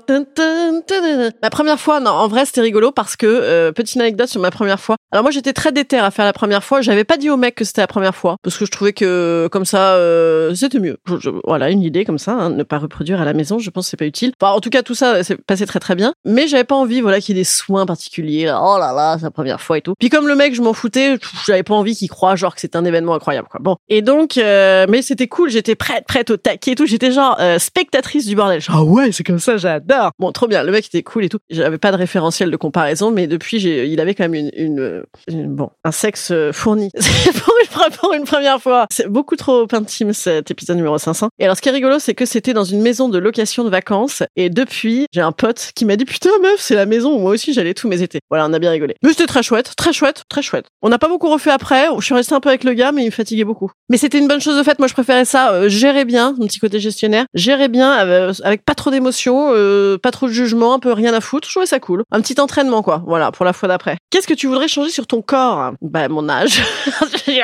Ma 1.43 1.51
première 1.51 1.81
fois, 1.81 1.99
non, 2.01 2.11
en 2.11 2.29
vrai, 2.29 2.47
c'était 2.47 2.61
rigolo 2.61 2.93
parce 2.93 3.17
que, 3.17 3.27
euh, 3.27 3.73
petite 3.73 4.01
anecdote 4.01 4.29
sur 4.29 4.41
ma 4.41 4.51
première 4.51 4.79
fois. 4.79 4.97
Alors 5.11 5.25
moi, 5.25 5.33
j'étais 5.33 5.53
très 5.53 5.73
déter 5.73 5.99
à 5.99 6.11
faire 6.11 6.25
la 6.25 6.33
première 6.33 6.63
fois. 6.63 6.81
J'avais 6.81 7.05
pas 7.05 7.17
dit 7.17 7.29
au 7.29 7.37
mec 7.37 7.57
que 7.57 7.65
c'était 7.65 7.81
la 7.81 7.89
première 7.89 8.15
fois 8.15 8.37
parce 8.43 8.57
que 8.57 8.65
je 8.67 8.71
trouvais 8.71 8.93
que, 8.93 9.49
comme 9.51 9.65
ça, 9.65 9.95
euh, 9.95 10.55
c'était 10.55 10.79
mieux. 10.79 10.99
Voilà, 11.45 11.71
une 11.71 11.83
idée 11.83 12.05
comme 12.05 12.19
ça, 12.19 12.33
hein, 12.33 12.51
ne 12.51 12.63
pas 12.63 12.79
reproduire 12.79 13.21
à 13.21 13.25
la 13.25 13.33
maison, 13.33 13.59
je 13.59 13.71
pense 13.71 13.87
que 13.87 13.91
c'est 13.91 13.97
pas 13.97 14.07
utile. 14.07 14.33
Enfin, 14.41 14.53
en 14.53 14.61
tout 14.61 14.71
cas, 14.71 14.83
tout 14.83 14.95
ça 14.95 15.25
s'est 15.25 15.37
passé 15.37 15.67
très 15.67 15.81
très 15.81 15.97
bien. 15.97 16.15
Mais 16.25 16.47
j'avais 16.47 16.65
pas 16.65 16.77
envie, 16.77 17.01
voilà, 17.01 17.21
qu'il 17.21 17.37
y 17.37 17.39
ait 17.39 17.41
des 17.41 17.45
soins 17.45 17.87
particuliers. 17.87 18.49
Oh 18.49 18.77
là 18.79 18.93
là, 18.93 19.17
c'est 19.19 19.25
la 19.25 19.31
première 19.31 19.61
fois 19.61 19.79
et 19.79 19.83
tout. 19.83 19.95
Puis 19.99 20.09
comme 20.09 20.29
le 20.29 20.37
mec, 20.37 20.55
je 20.55 20.63
m'en 20.63 20.73
foutais, 20.73 21.19
j'avais 21.47 21.65
pas 21.65 21.75
envie 21.75 21.97
qu'il 21.97 22.09
croie 22.09 22.37
genre 22.37 22.55
que 22.55 22.61
c'était 22.61 22.77
un 22.77 22.85
événement 22.85 23.15
incroyable, 23.15 23.49
quoi. 23.51 23.59
Bon. 23.61 23.77
Et 23.89 24.03
donc, 24.03 24.39
euh, 24.39 24.87
mais 24.89 25.03
c'était 25.03 25.27
cool, 25.27 25.51
j'étais 25.51 25.75
prête, 25.75 26.05
prête 26.07 26.31
au 26.31 26.37
et 26.69 26.75
tout. 26.75 26.87
J'étais 26.87 27.11
genre 27.13 27.37
euh, 27.41 27.59
spectatrice 27.59 28.27
du 28.27 28.35
bordel. 28.37 28.61
Genre, 28.61 28.77
ah 28.79 28.85
ouais, 28.85 29.13
c'est 29.13 29.25
comme 29.25 29.39
ça, 29.39 29.57
j'adore. 29.57 30.11
Bon, 30.19 30.33
trop 30.33 30.47
bien. 30.49 30.63
Le 30.63 30.73
mec 30.73 30.87
était 30.87 31.03
cool 31.03 31.25
et 31.25 31.29
tout. 31.29 31.39
J'avais 31.51 31.79
pas 31.79 31.93
de 31.93 31.97
référentiel 31.97 32.51
de 32.51 32.57
comparaison, 32.57 33.11
mais 33.11 33.27
depuis, 33.27 33.59
il 33.63 34.01
avait 34.01 34.15
quand 34.15 34.25
même 34.25 34.35
une, 34.35 34.51
une, 34.55 35.03
une- 35.29 35.55
bon, 35.55 35.71
un 35.85 35.93
sexe 35.93 36.31
euh, 36.33 36.53
fourni. 36.53 36.91
Pour 37.45 37.55
une, 37.87 37.97
pour 37.97 38.13
une 38.15 38.25
première 38.25 38.61
fois. 38.61 38.87
C'est 38.93 39.07
beaucoup 39.09 39.37
trop 39.37 39.67
intime 39.73 40.13
cet 40.13 40.51
épisode 40.51 40.77
numéro 40.77 40.99
500. 40.99 41.29
Et 41.39 41.45
alors, 41.45 41.57
ce 41.57 41.63
qui 41.63 41.69
est 41.69 41.73
rigolo, 41.73 41.99
c'est 41.99 42.15
que 42.15 42.27
c'était 42.27 42.53
dans 42.53 42.65
une 42.65 42.81
maison 42.83 43.09
de 43.09 43.19
location 43.19 43.65
de 43.65 43.71
vacances. 43.71 44.23
Et 44.37 44.51
depuis, 44.51 45.07
j'ai 45.13 45.21
un 45.21 45.33
pote 45.33 45.71
qui 45.75 45.85
m'a 45.85 45.97
dit, 45.97 46.05
putain, 46.05 46.31
meuf, 46.43 46.57
c'est 46.59 46.75
la 46.75 46.87
maison 46.87 47.15
où 47.15 47.19
moi 47.19 47.31
aussi 47.33 47.53
j'allais 47.53 47.75
tous 47.75 47.89
mes 47.89 48.03
étés. 48.03 48.21
Voilà, 48.31 48.47
on 48.47 48.53
a 48.53 48.59
bien 48.59 48.71
rigolé. 48.71 48.95
Mais 49.03 49.11
c'était 49.11 49.27
très 49.27 49.43
chouette, 49.43 49.73
très 49.77 49.93
chouette, 49.93 50.25
très 50.29 50.43
chouette. 50.43 50.67
On 50.83 50.89
n'a 50.89 50.99
pas 50.99 51.09
beaucoup 51.09 51.29
refait 51.31 51.51
après. 51.51 51.87
Je 51.99 52.05
suis 52.05 52.15
restée 52.15 52.35
un 52.35 52.41
peu 52.41 52.49
avec 52.49 52.65
le 52.65 52.73
gars, 52.73 52.93
mais 52.93 53.03
il 53.03 53.07
me 53.07 53.11
fatiguait 53.11 53.45
beaucoup. 53.45 53.71
Mais 53.89 53.97
c'était 53.97 54.19
une 54.19 54.29
bonne 54.29 54.41
chose 54.41 54.57
de 54.57 54.63
fait. 54.63 54.79
Moi, 54.79 54.89
je 54.89 54.95
préférais 54.95 55.25
ça. 55.25 55.53
euh, 55.53 55.69
gérer 55.69 56.05
bien, 56.05 56.35
petit 56.51 56.59
côté 56.59 56.81
gestionnaire. 56.81 57.25
Gérer 57.35 57.69
bien, 57.69 58.07
euh, 58.07 58.33
avec 58.43 58.65
pas 58.65 58.75
trop 58.75 58.91
d'émotions, 58.91 59.51
euh, 59.55 59.99
pas 59.99 60.11
trop 60.11 60.27
de 60.27 60.33
jugement, 60.33 60.75
un 60.75 60.79
peu 60.79 60.93
rien 60.93 61.15
à 61.15 61.21
foutre. 61.21 61.47
Je 61.49 61.53
trouvais 61.53 61.67
ça 61.67 61.79
cool. 61.79 62.03
Un 62.11 62.21
petit 62.21 62.41
entraînement, 62.41 62.83
quoi. 62.83 63.03
Voilà, 63.07 63.31
pour 63.31 63.45
la 63.45 63.53
fois 63.53 63.69
d'après. 63.69 63.97
Qu'est-ce 64.11 64.27
que 64.27 64.35
tu 64.35 64.47
voudrais 64.49 64.69
changer 64.69 64.91
sur 64.91 65.07
ton 65.07 65.23
corps? 65.23 65.73
Bah, 65.81 66.09
mon 66.09 66.29
âge. 66.29 66.61
oui, 67.29 67.41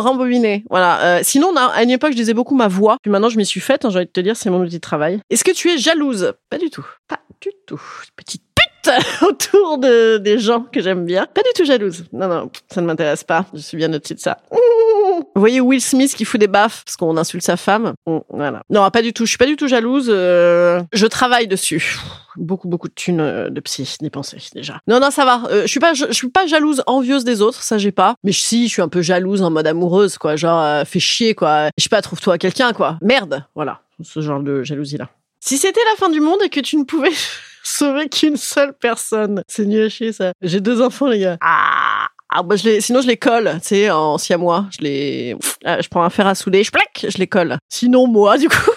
rembobiné. 0.00 0.64
Voilà. 0.70 1.00
Euh, 1.02 1.20
sinon, 1.22 1.54
à 1.56 1.82
une 1.82 1.90
époque, 1.90 2.12
je 2.12 2.16
disais 2.16 2.34
beaucoup 2.34 2.54
ma 2.54 2.68
voix. 2.68 2.96
Puis 3.02 3.10
maintenant, 3.10 3.28
je 3.28 3.36
m'y 3.36 3.46
suis 3.46 3.60
faite. 3.60 3.84
hein, 3.84 3.90
J'ai 3.90 3.98
envie 3.98 4.06
de 4.06 4.10
te 4.12 4.20
dire, 4.20 4.36
c'est 4.36 4.50
mon 4.50 4.60
outil 4.60 4.76
de 4.76 4.80
travail. 4.80 5.20
Est-ce 5.30 5.44
que 5.44 5.52
tu 5.52 5.70
es 5.70 5.78
jalouse? 5.78 6.32
Pas 6.50 6.58
du 6.58 6.70
tout. 6.70 6.86
Pas 7.08 7.20
du 7.40 7.50
tout. 7.66 7.80
Petite 8.16 8.42
pute 8.54 8.92
autour 9.22 9.78
de 9.78 10.18
des 10.18 10.38
gens 10.38 10.60
que 10.72 10.80
j'aime 10.80 11.04
bien. 11.04 11.26
Pas 11.26 11.42
du 11.42 11.50
tout 11.54 11.64
jalouse. 11.64 12.04
Non, 12.12 12.28
non, 12.28 12.50
ça 12.72 12.80
ne 12.80 12.86
m'intéresse 12.86 13.24
pas. 13.24 13.46
Je 13.52 13.60
suis 13.60 13.76
bien 13.76 13.92
au-dessus 13.92 14.14
de 14.14 14.20
ça. 14.20 14.38
Vous 15.34 15.40
voyez 15.40 15.60
Will 15.60 15.80
Smith 15.80 16.14
qui 16.14 16.24
fout 16.24 16.40
des 16.40 16.46
baffes 16.46 16.82
parce 16.84 16.96
qu'on 16.96 17.16
insulte 17.16 17.44
sa 17.44 17.56
femme. 17.56 17.94
Mm, 18.06 18.18
Voilà. 18.30 18.62
Non, 18.70 18.88
pas 18.90 19.02
du 19.02 19.12
tout. 19.12 19.24
Je 19.24 19.30
suis 19.30 19.38
pas 19.38 19.46
du 19.46 19.56
tout 19.56 19.68
jalouse. 19.68 20.06
euh, 20.08 20.82
Je 20.92 21.06
travaille 21.06 21.46
dessus. 21.48 21.98
Beaucoup, 22.36 22.66
beaucoup 22.68 22.88
de 22.88 22.94
thunes 22.94 23.20
euh, 23.20 23.48
de 23.50 23.60
psy, 23.60 23.96
n'y 24.02 24.10
penser 24.10 24.38
déjà. 24.54 24.80
Non, 24.88 24.98
non, 25.00 25.10
ça 25.10 25.24
va. 25.24 25.42
Euh, 25.50 25.62
je 25.62 25.66
suis 25.68 25.78
pas, 25.80 25.94
je, 25.94 26.06
je 26.08 26.12
suis 26.12 26.30
pas 26.30 26.46
jalouse, 26.46 26.82
envieuse 26.86 27.22
des 27.24 27.40
autres, 27.42 27.62
ça 27.62 27.78
j'ai 27.78 27.92
pas. 27.92 28.16
Mais 28.24 28.32
si, 28.32 28.66
je 28.66 28.72
suis 28.72 28.82
un 28.82 28.88
peu 28.88 29.02
jalouse 29.02 29.42
en 29.42 29.50
mode 29.50 29.66
amoureuse, 29.68 30.18
quoi. 30.18 30.34
Genre, 30.36 30.60
euh, 30.60 30.84
fais 30.84 30.98
chier, 31.00 31.34
quoi. 31.34 31.68
Je 31.78 31.82
sais 31.84 31.88
pas, 31.88 32.02
trouve-toi 32.02 32.36
quelqu'un, 32.38 32.72
quoi. 32.72 32.98
Merde, 33.02 33.44
voilà. 33.54 33.80
Ce 34.02 34.20
genre 34.20 34.40
de 34.40 34.64
jalousie 34.64 34.96
là. 34.96 35.08
Si 35.38 35.58
c'était 35.58 35.80
la 35.92 35.96
fin 35.96 36.10
du 36.10 36.20
monde 36.20 36.38
et 36.44 36.48
que 36.48 36.58
tu 36.60 36.76
ne 36.76 36.82
pouvais 36.84 37.12
sauver 37.62 38.08
qu'une 38.08 38.36
seule 38.36 38.72
personne, 38.72 39.42
c'est 39.46 39.64
nul 39.66 39.84
à 39.84 39.88
chier 39.88 40.12
ça. 40.12 40.32
J'ai 40.42 40.60
deux 40.60 40.82
enfants, 40.82 41.06
les 41.06 41.20
gars. 41.20 41.36
Ah. 41.40 41.93
Ah 42.36 42.42
bah 42.42 42.56
je 42.56 42.80
sinon 42.80 43.00
je 43.00 43.06
les 43.06 43.16
colle, 43.16 43.48
tu 43.62 43.68
sais, 43.68 43.90
en 43.90 44.18
siamois. 44.18 44.66
Je 44.76 44.82
les, 44.82 45.36
Ah, 45.64 45.80
je 45.80 45.88
prends 45.88 46.02
un 46.02 46.10
fer 46.10 46.26
à 46.26 46.34
souder, 46.34 46.64
je 46.64 46.72
plaque, 46.72 47.06
je 47.08 47.16
les 47.18 47.28
colle. 47.28 47.56
Sinon 47.68 48.08
moi, 48.08 48.36
du 48.38 48.48
coup. 48.48 48.56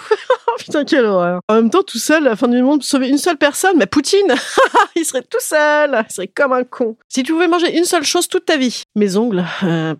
Oh, 0.50 0.54
Putain, 0.58 0.84
quelle 0.84 1.04
horreur. 1.04 1.40
En 1.48 1.54
même 1.56 1.68
temps, 1.70 1.82
tout 1.82 1.98
seul, 1.98 2.24
la 2.24 2.34
fin 2.34 2.48
du 2.48 2.62
monde, 2.62 2.82
sauver 2.82 3.08
une 3.08 3.18
seule 3.18 3.36
personne, 3.36 3.76
mais 3.76 3.86
Poutine, 3.86 4.34
il 4.96 5.04
serait 5.04 5.22
tout 5.22 5.40
seul, 5.40 6.04
il 6.08 6.12
serait 6.12 6.28
comme 6.28 6.52
un 6.54 6.64
con. 6.64 6.96
Si 7.06 7.22
tu 7.22 7.32
pouvais 7.32 7.48
manger 7.48 7.76
une 7.76 7.84
seule 7.84 8.02
chose 8.02 8.28
toute 8.28 8.46
ta 8.46 8.56
vie, 8.56 8.82
mes 8.94 9.16
ongles, 9.16 9.44
euh, 9.62 9.94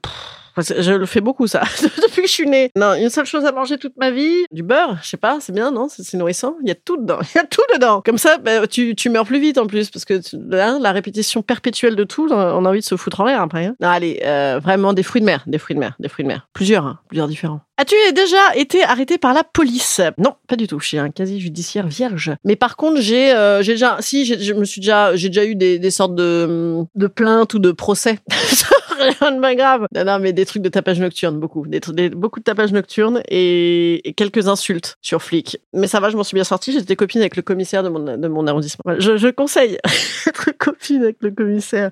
je 0.63 0.93
le 0.93 1.07
fais 1.07 1.21
beaucoup 1.21 1.47
ça 1.47 1.63
depuis 2.03 2.23
que 2.23 2.29
je 2.29 2.33
suis 2.33 2.47
née. 2.47 2.71
Non, 2.77 2.95
une 2.95 3.11
seule 3.11 3.27
chose 3.27 3.45
à 3.45 3.53
manger 3.53 3.79
toute 3.79 3.97
ma 3.97 4.11
vie, 4.11 4.45
du 4.53 4.63
beurre, 4.63 4.99
je 5.03 5.09
sais 5.09 5.17
pas, 5.17 5.39
c'est 5.41 5.53
bien, 5.53 5.71
non? 5.71 5.89
C'est 5.89 6.17
nourrissant. 6.17 6.57
Il 6.63 6.69
y 6.69 6.73
a 6.73 6.75
tout 6.75 6.97
dedans, 6.97 7.19
il 7.35 7.39
y 7.39 7.41
a 7.41 7.45
tout 7.45 7.63
dedans. 7.75 8.03
Comme 8.05 8.19
ça, 8.19 8.39
bah, 8.39 8.67
tu, 8.67 8.95
tu 8.95 9.11
meurs 9.11 9.25
plus 9.27 9.41
vite 9.41 9.59
en 9.59 9.67
plus 9.67 9.91
parce 9.91 10.05
que 10.05 10.21
hein, 10.55 10.79
la 10.81 10.93
répétition 10.93 11.43
perpétuelle 11.43 11.97
de 11.97 12.05
tout, 12.05 12.29
on 12.31 12.65
a 12.65 12.69
envie 12.69 12.81
de 12.81 12.85
se 12.85 12.97
foutre 12.97 13.21
en 13.21 13.25
l'air 13.25 13.41
après. 13.43 13.67
hein. 13.67 13.75
Non, 13.81 13.89
allez, 13.89 14.21
euh, 14.25 14.61
vraiment 14.63 14.93
des 14.93 15.03
fruits 15.03 15.21
de 15.21 15.27
mer, 15.27 15.45
des 15.47 15.59
fruits 15.59 15.75
de 15.75 15.81
mer, 15.81 15.95
des 15.99 16.09
fruits 16.09 16.25
de 16.25 16.29
mer, 16.29 16.49
plusieurs, 16.53 16.87
hein, 16.87 16.99
plusieurs 17.09 17.29
différents. 17.29 17.61
As-tu 17.81 17.95
déjà 18.13 18.57
été 18.57 18.83
arrêté 18.83 19.19
par 19.19 19.33
la 19.33 19.45
police? 19.45 20.01
Non, 20.19 20.35
pas 20.49 20.57
du 20.57 20.67
tout. 20.67 20.81
Suis 20.81 20.99
un 20.99 21.11
quasi 21.11 21.39
judiciaire 21.41 21.87
vierge. 21.87 22.33
Mais 22.45 22.57
par 22.57 22.77
contre, 22.77 23.01
j'ai, 23.01 23.31
euh, 23.33 23.63
j'ai 23.63 23.75
déjà, 23.75 23.99
si, 24.01 24.25
j'ai- 24.25 24.41
je 24.41 24.53
me 24.53 24.65
suis 24.65 24.81
déjà, 24.81 25.15
j'ai 25.15 25.29
déjà 25.29 25.45
eu 25.45 25.55
des, 25.55 25.79
des 25.79 25.91
sortes 25.93 26.17
de, 26.17 26.83
de 26.97 27.07
plaintes 27.07 27.55
ou 27.55 27.61
de 27.61 27.71
procès. 27.71 28.19
Rien 29.21 29.33
de 29.33 29.41
pas 29.41 29.55
grave. 29.55 29.87
Non, 29.95 30.05
non, 30.05 30.19
mais 30.19 30.33
des 30.33 30.47
trucs 30.47 30.63
de 30.63 30.69
tapage 30.69 31.01
nocturne, 31.01 31.39
beaucoup, 31.39 31.67
des, 31.67 32.11
beaucoup 32.11 32.41
de 32.41 32.45
tapage 32.45 32.73
nocturne 32.73 33.23
et, 33.29 34.15
quelques 34.17 34.49
insultes 34.49 34.97
sur 35.03 35.23
flics. 35.23 35.59
Mais 35.73 35.87
ça 35.87 36.01
va, 36.01 36.11
je 36.11 36.17
m'en 36.17 36.25
suis 36.25 36.35
bien 36.35 36.45
sortie. 36.45 36.73
J'étais 36.73 36.97
copine 36.97 37.21
avec 37.21 37.37
le 37.37 37.43
commissaire 37.43 37.83
de 37.83 37.89
mon, 37.89 38.17
de 38.17 38.29
mon 38.29 38.47
arrondissement. 38.47 38.95
Je, 38.99 39.17
je 39.17 39.29
conseille 39.29 39.79
être 40.27 40.51
copine 40.59 41.03
avec 41.03 41.19
le 41.21 41.31
commissaire. 41.31 41.91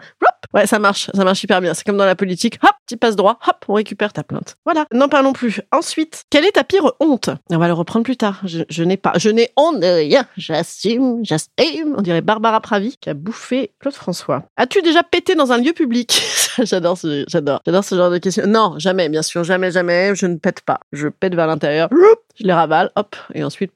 Ouais, 0.55 0.67
ça 0.67 0.79
marche, 0.79 1.11
ça 1.15 1.25
marche 1.25 1.43
hyper 1.43 1.61
bien. 1.61 1.75
C'est 1.75 1.85
comme 1.85 1.97
dans 1.97 2.05
la 2.07 2.17
politique. 2.17 2.59
Hop, 2.63 2.71
tu 2.87 2.97
passes 2.97 3.17
droit, 3.17 3.39
hop, 3.47 3.65
on 3.69 3.75
récupère 3.75 4.13
ta 4.13 4.23
plainte. 4.23 4.57
Voilà. 4.65 4.87
N'en 4.93 5.09
parlons 5.09 5.33
plus. 5.33 5.61
Ensuite, 5.73 6.25
quelle 6.31 6.45
est 6.45 6.53
ta 6.53 6.65
pire 6.65 6.93
honte? 7.01 7.31
On 7.51 7.59
va 7.59 7.67
le 7.67 7.73
reprendre 7.73 8.05
plus 8.05 8.17
tard. 8.17 8.43
Je, 8.45 8.83
n'ai 8.83 8.97
pas, 8.97 9.13
je 9.17 9.31
n'ai 9.31 9.51
honte 9.57 9.81
de 9.81 9.87
rien. 9.87 10.27
J'assume, 10.37 11.21
j'assume. 11.23 11.95
On 11.97 12.03
dirait 12.03 12.21
Barbara 12.21 12.61
Pravi 12.61 12.97
qui 13.01 13.11
a 13.11 13.15
bouffé 13.15 13.73
Claude 13.81 13.95
François. 13.95 14.45
As-tu 14.57 14.83
déjà 14.83 15.03
pété 15.03 15.35
dans 15.35 15.53
un 15.53 15.59
lieu 15.59 15.73
public? 15.73 16.23
J'adore 16.63 16.97
ce, 16.97 17.25
j'adore, 17.29 17.61
j'adore 17.67 17.85
ce 17.85 17.95
genre 17.95 18.11
de 18.11 18.19
questions. 18.19 18.47
Non, 18.47 18.79
jamais, 18.79 19.11
bien 19.11 19.23
sûr, 19.23 19.45
jamais, 19.45 19.71
jamais. 19.71 20.15
Je 20.15 20.27
ne 20.27 20.37
pète 20.37 20.63
pas. 20.63 20.81
Je 20.93 21.09
pète 21.09 21.35
vers 21.35 21.47
l'intérieur. 21.47 21.91
Je 22.39 22.45
les 22.45 22.53
ravale, 22.53 22.91
hop, 22.97 23.15
et 23.35 23.45
ensuite. 23.45 23.73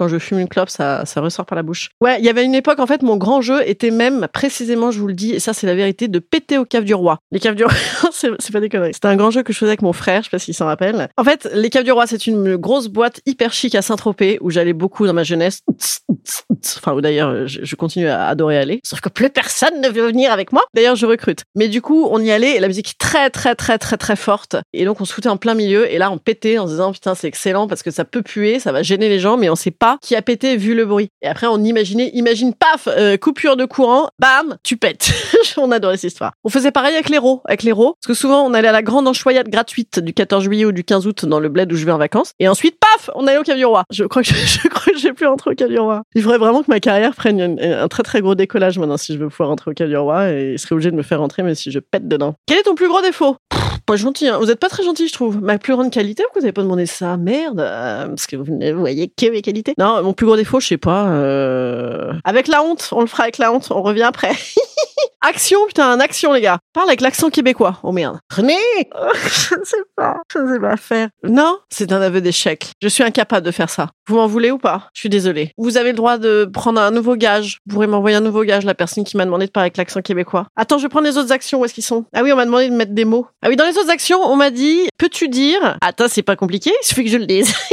Quand 0.00 0.08
je 0.08 0.18
fume 0.18 0.38
une 0.38 0.48
clope, 0.48 0.70
ça, 0.70 1.04
ressort 1.16 1.44
par 1.44 1.56
la 1.56 1.62
bouche. 1.62 1.90
Ouais, 2.00 2.18
il 2.20 2.24
y 2.24 2.30
avait 2.30 2.42
une 2.42 2.54
époque, 2.54 2.78
en 2.78 2.86
fait, 2.86 3.02
mon 3.02 3.18
grand 3.18 3.42
jeu 3.42 3.60
était 3.68 3.90
même, 3.90 4.28
précisément, 4.32 4.90
je 4.90 4.98
vous 4.98 5.08
le 5.08 5.12
dis, 5.12 5.32
et 5.32 5.40
ça 5.40 5.52
c'est 5.52 5.66
la 5.66 5.74
vérité, 5.74 6.08
de 6.08 6.18
péter 6.18 6.56
aux 6.56 6.64
caves 6.64 6.84
du 6.84 6.94
roi. 6.94 7.18
Les 7.32 7.38
caves 7.38 7.54
du 7.54 7.64
roi, 7.64 7.74
c'est 8.12 8.50
pas 8.50 8.60
des 8.60 8.70
conneries. 8.70 8.94
C'était 8.94 9.08
un 9.08 9.16
grand 9.16 9.30
jeu 9.30 9.42
que 9.42 9.52
je 9.52 9.58
faisais 9.58 9.72
avec 9.72 9.82
mon 9.82 9.92
frère, 9.92 10.22
je 10.22 10.24
sais 10.24 10.30
pas 10.30 10.38
s'il 10.38 10.54
s'en 10.54 10.64
rappelle. 10.64 11.10
En 11.18 11.24
fait, 11.24 11.50
les 11.52 11.68
caves 11.68 11.84
du 11.84 11.92
roi, 11.92 12.06
c'est 12.06 12.26
une 12.26 12.56
grosse 12.56 12.88
boîte 12.88 13.20
hyper 13.26 13.52
chic 13.52 13.74
à 13.74 13.82
Saint-Tropez, 13.82 14.38
où 14.40 14.48
j'allais 14.48 14.72
beaucoup 14.72 15.06
dans 15.06 15.12
ma 15.12 15.22
jeunesse. 15.22 15.60
Enfin, 16.78 16.94
où 16.94 17.02
d'ailleurs, 17.02 17.46
je, 17.46 17.74
continue 17.76 18.08
à 18.08 18.26
adorer 18.26 18.56
aller. 18.56 18.80
Sauf 18.84 19.02
que 19.02 19.10
plus 19.10 19.28
personne 19.28 19.82
ne 19.82 19.88
veut 19.88 20.06
venir 20.06 20.32
avec 20.32 20.50
moi. 20.50 20.62
D'ailleurs, 20.74 20.96
je 20.96 21.04
recrute. 21.04 21.42
Mais 21.54 21.68
du 21.68 21.82
coup, 21.82 22.08
on 22.10 22.22
y 22.22 22.30
allait, 22.30 22.56
et 22.56 22.60
la 22.60 22.68
musique 22.68 22.96
très, 22.96 23.28
très, 23.28 23.54
très, 23.54 23.76
très, 23.76 23.98
très 23.98 24.16
forte. 24.16 24.56
Et 24.72 24.86
donc, 24.86 25.02
on 25.02 25.04
se 25.04 25.12
foutait 25.12 25.28
en 25.28 25.36
plein 25.36 25.52
milieu, 25.52 25.92
et 25.92 25.98
là, 25.98 26.10
on 26.10 26.16
pétait 26.16 26.56
en 26.56 26.66
se 26.66 26.72
disant, 26.72 26.92
putain, 26.92 27.14
c'est 27.14 27.28
excellent, 27.28 27.68
parce 27.68 27.82
que 27.82 27.90
ça 27.90 28.06
peut 28.06 28.22
puer, 28.22 28.60
ça 28.60 28.72
va 28.72 28.82
gêner 28.82 29.10
les 29.10 29.18
gens, 29.18 29.36
mais 29.36 29.50
on 29.50 29.56
sait 29.56 29.70
pas 29.70 29.89
qui 30.00 30.16
a 30.16 30.22
pété 30.22 30.56
vu 30.56 30.74
le 30.74 30.84
bruit. 30.84 31.08
Et 31.22 31.28
après, 31.28 31.46
on 31.46 31.62
imaginait, 31.62 32.10
imagine, 32.14 32.54
paf, 32.54 32.88
euh, 32.88 33.16
coupure 33.16 33.56
de 33.56 33.64
courant, 33.64 34.10
bam, 34.18 34.56
tu 34.62 34.76
pètes. 34.76 35.12
on 35.56 35.70
adorait 35.70 35.96
cette 35.96 36.12
histoire. 36.12 36.32
On 36.44 36.48
faisait 36.48 36.70
pareil 36.70 36.94
avec 36.94 37.08
l'héros, 37.08 37.42
avec 37.44 37.62
l'héros, 37.62 37.94
parce 38.00 38.08
que 38.08 38.14
souvent, 38.14 38.42
on 38.42 38.54
allait 38.54 38.68
à 38.68 38.72
la 38.72 38.82
grande 38.82 39.08
enchoyade 39.08 39.48
gratuite 39.48 40.00
du 40.00 40.12
14 40.12 40.44
juillet 40.44 40.64
ou 40.64 40.72
du 40.72 40.84
15 40.84 41.06
août 41.06 41.24
dans 41.26 41.40
le 41.40 41.48
bled 41.48 41.72
où 41.72 41.76
je 41.76 41.84
vais 41.84 41.92
en 41.92 41.98
vacances. 41.98 42.32
Et 42.38 42.48
ensuite, 42.48 42.76
paf, 42.78 43.10
on 43.14 43.26
allait 43.26 43.38
au 43.38 43.68
Roi. 43.68 43.84
Je 43.90 44.04
crois 44.04 44.22
que 44.22 44.28
je, 44.34 44.68
je 44.96 45.08
plus 45.12 45.26
rentrer 45.26 45.54
au 45.78 45.84
Roi. 45.84 46.02
Il 46.14 46.22
faudrait 46.22 46.38
vraiment 46.38 46.62
que 46.62 46.70
ma 46.70 46.80
carrière 46.80 47.14
prenne 47.14 47.58
un 47.60 47.88
très 47.88 48.02
très 48.02 48.20
gros 48.20 48.34
décollage 48.34 48.78
maintenant 48.78 48.96
si 48.96 49.14
je 49.14 49.18
veux 49.18 49.28
pouvoir 49.28 49.50
rentrer 49.50 49.70
au 49.70 50.02
Roi 50.02 50.30
et 50.30 50.52
il 50.52 50.58
serait 50.58 50.74
obligé 50.74 50.90
de 50.90 50.96
me 50.96 51.02
faire 51.02 51.20
rentrer 51.20 51.42
même 51.42 51.54
si 51.54 51.70
je 51.70 51.78
pète 51.78 52.08
dedans. 52.08 52.34
Quel 52.46 52.58
est 52.58 52.62
ton 52.62 52.74
plus 52.74 52.88
gros 52.88 53.02
défaut? 53.02 53.36
Pas 53.90 53.96
gentil, 53.96 54.28
hein. 54.28 54.38
vous 54.38 54.48
êtes 54.52 54.60
pas 54.60 54.68
très 54.68 54.84
gentil, 54.84 55.08
je 55.08 55.12
trouve. 55.12 55.40
Ma 55.42 55.58
plus 55.58 55.72
grande 55.72 55.90
qualité, 55.90 56.22
pourquoi 56.22 56.42
vous 56.42 56.44
avez 56.46 56.52
pas 56.52 56.62
demandé 56.62 56.86
ça? 56.86 57.16
Merde, 57.16 57.58
euh, 57.58 58.06
parce 58.06 58.26
que 58.28 58.36
vous 58.36 58.44
ne 58.48 58.70
voyez 58.70 59.08
que 59.08 59.28
mes 59.32 59.42
qualités. 59.42 59.74
Non, 59.78 60.00
mon 60.04 60.12
plus 60.12 60.26
gros 60.26 60.36
défaut, 60.36 60.60
je 60.60 60.68
sais 60.68 60.76
pas. 60.76 61.08
euh, 61.08 62.12
Avec 62.22 62.46
la 62.46 62.62
honte, 62.62 62.88
on 62.92 63.00
le 63.00 63.08
fera 63.08 63.24
avec 63.24 63.38
la 63.38 63.52
honte, 63.52 63.66
on 63.72 63.82
revient 63.82 64.02
après. 64.04 64.30
action, 65.22 65.58
putain, 65.66 65.90
un 65.90 66.00
action, 66.00 66.32
les 66.32 66.40
gars. 66.40 66.58
Parle 66.72 66.88
avec 66.88 67.00
l'accent 67.00 67.30
québécois. 67.30 67.78
Oh 67.82 67.92
merde. 67.92 68.18
René 68.34 68.56
Je 69.14 69.54
ne 69.58 69.64
sais 69.64 69.76
pas, 69.96 70.16
je 70.32 70.38
ne 70.38 70.54
sais 70.54 70.60
pas 70.60 70.76
faire. 70.76 71.08
Non, 71.24 71.58
c'est 71.68 71.92
un 71.92 72.00
aveu 72.00 72.20
d'échec. 72.20 72.70
Je 72.82 72.88
suis 72.88 73.02
incapable 73.02 73.44
de 73.44 73.50
faire 73.50 73.70
ça. 73.70 73.90
Vous 74.08 74.16
m'en 74.16 74.26
voulez 74.26 74.50
ou 74.50 74.58
pas? 74.58 74.88
Je 74.94 75.00
suis 75.00 75.08
désolée. 75.08 75.52
Vous 75.58 75.76
avez 75.76 75.90
le 75.90 75.96
droit 75.96 76.18
de 76.18 76.48
prendre 76.52 76.80
un 76.80 76.90
nouveau 76.90 77.16
gage. 77.16 77.58
Vous 77.66 77.74
pourrez 77.74 77.86
m'envoyer 77.86 78.16
un 78.16 78.20
nouveau 78.20 78.44
gage, 78.44 78.64
la 78.64 78.74
personne 78.74 79.04
qui 79.04 79.16
m'a 79.16 79.24
demandé 79.24 79.46
de 79.46 79.50
parler 79.50 79.66
avec 79.66 79.76
l'accent 79.76 80.00
québécois. 80.02 80.46
Attends, 80.56 80.78
je 80.78 80.84
vais 80.84 80.88
prendre 80.88 81.06
les 81.06 81.16
autres 81.16 81.32
actions. 81.32 81.60
Où 81.60 81.64
est-ce 81.64 81.74
qu'ils 81.74 81.84
sont? 81.84 82.04
Ah 82.14 82.22
oui, 82.22 82.32
on 82.32 82.36
m'a 82.36 82.44
demandé 82.44 82.68
de 82.68 82.74
mettre 82.74 82.92
des 82.92 83.04
mots. 83.04 83.26
Ah 83.42 83.48
oui, 83.48 83.56
dans 83.56 83.66
les 83.66 83.76
autres 83.76 83.90
actions, 83.90 84.20
on 84.22 84.36
m'a 84.36 84.50
dit, 84.50 84.88
peux-tu 84.98 85.28
dire 85.28 85.76
Attends, 85.80 86.08
c'est 86.08 86.22
pas 86.22 86.36
compliqué, 86.36 86.72
il 86.82 86.86
suffit 86.86 87.04
que 87.04 87.10
je 87.10 87.18
le 87.18 87.26
dise. 87.26 87.54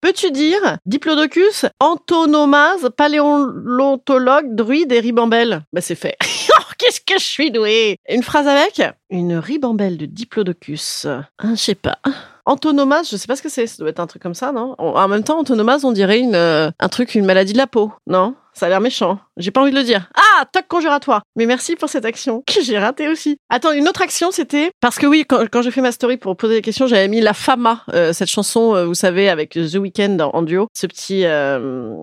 Peux-tu 0.00 0.32
dire 0.32 0.78
Diplodocus, 0.84 1.64
antonomase, 1.78 2.90
paléontologue, 2.96 4.52
druide 4.52 4.90
et 4.90 4.98
ribambelle? 4.98 5.62
Bah 5.72 5.80
c'est 5.80 5.94
fait. 5.94 6.16
Qu'est-ce 6.78 7.00
que 7.00 7.18
je 7.18 7.24
suis 7.24 7.50
douée? 7.50 7.96
Une 8.08 8.22
phrase 8.22 8.46
avec? 8.46 8.82
Une 9.10 9.36
ribambelle 9.36 9.96
de 9.96 10.06
Diplodocus. 10.06 11.06
Ah, 11.06 11.50
je 11.50 11.54
sais 11.56 11.74
pas. 11.74 11.98
Antonomase, 12.44 13.08
je 13.10 13.16
sais 13.16 13.26
pas 13.26 13.36
ce 13.36 13.42
que 13.42 13.48
c'est. 13.48 13.66
Ça 13.66 13.76
doit 13.78 13.90
être 13.90 14.00
un 14.00 14.06
truc 14.06 14.22
comme 14.22 14.34
ça, 14.34 14.52
non? 14.52 14.74
En 14.78 14.94
en 14.96 15.08
même 15.08 15.22
temps, 15.22 15.38
antonomase, 15.38 15.84
on 15.84 15.92
dirait 15.92 16.18
une, 16.18 16.34
euh, 16.34 16.70
un 16.80 16.88
truc, 16.88 17.14
une 17.14 17.24
maladie 17.24 17.52
de 17.52 17.58
la 17.58 17.66
peau, 17.66 17.92
non? 18.06 18.34
Ça 18.54 18.66
a 18.66 18.68
l'air 18.68 18.80
méchant. 18.80 19.18
J'ai 19.36 19.50
pas 19.50 19.62
envie 19.62 19.70
de 19.70 19.76
le 19.76 19.84
dire. 19.84 20.08
Ah, 20.14 20.44
toc 20.52 20.66
conjuratoire. 20.68 21.22
Mais 21.36 21.46
merci 21.46 21.76
pour 21.76 21.88
cette 21.88 22.04
action 22.04 22.42
que 22.46 22.60
j'ai 22.62 22.78
ratée 22.78 23.08
aussi. 23.08 23.38
Attends, 23.48 23.72
une 23.72 23.88
autre 23.88 24.02
action, 24.02 24.30
c'était 24.30 24.70
parce 24.80 24.98
que 24.98 25.06
oui, 25.06 25.24
quand, 25.26 25.48
quand 25.50 25.62
j'ai 25.62 25.70
fait 25.70 25.80
ma 25.80 25.92
story 25.92 26.16
pour 26.16 26.36
poser 26.36 26.56
des 26.56 26.62
questions, 26.62 26.86
j'avais 26.86 27.08
mis 27.08 27.20
la 27.20 27.32
Fama, 27.34 27.82
euh, 27.94 28.12
cette 28.12 28.28
chanson, 28.28 28.74
euh, 28.74 28.84
vous 28.84 28.94
savez, 28.94 29.28
avec 29.28 29.50
The 29.50 29.76
Weeknd 29.76 30.18
en, 30.20 30.42
duo. 30.42 30.66
Ce 30.76 30.86
petit, 30.86 31.24
euh, 31.24 31.94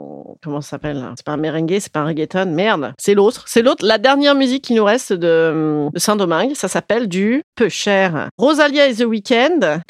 comment 0.42 0.62
ça 0.62 0.72
s'appelle 0.72 1.06
C'est 1.16 1.26
pas 1.26 1.34
un 1.34 1.38
merengue, 1.38 1.78
c'est 1.80 1.92
pas 1.92 2.00
un 2.00 2.06
reggaeton. 2.06 2.48
Merde, 2.48 2.94
c'est 2.98 3.14
l'autre. 3.14 3.44
C'est 3.48 3.62
l'autre. 3.62 3.86
La 3.86 3.98
dernière 3.98 4.36
musique 4.36 4.64
qui 4.64 4.74
nous 4.74 4.84
reste 4.84 5.14
de, 5.14 5.90
de 5.94 6.00
Saint-Domingue, 6.00 6.56
ça 6.56 6.68
s'appelle 6.68 7.08
du 7.08 7.44
peu 7.56 7.70
cher. 7.70 8.30
Rosalia 8.38 8.88
et 8.88 8.96
The 8.96 9.06
Weeknd. 9.06 9.82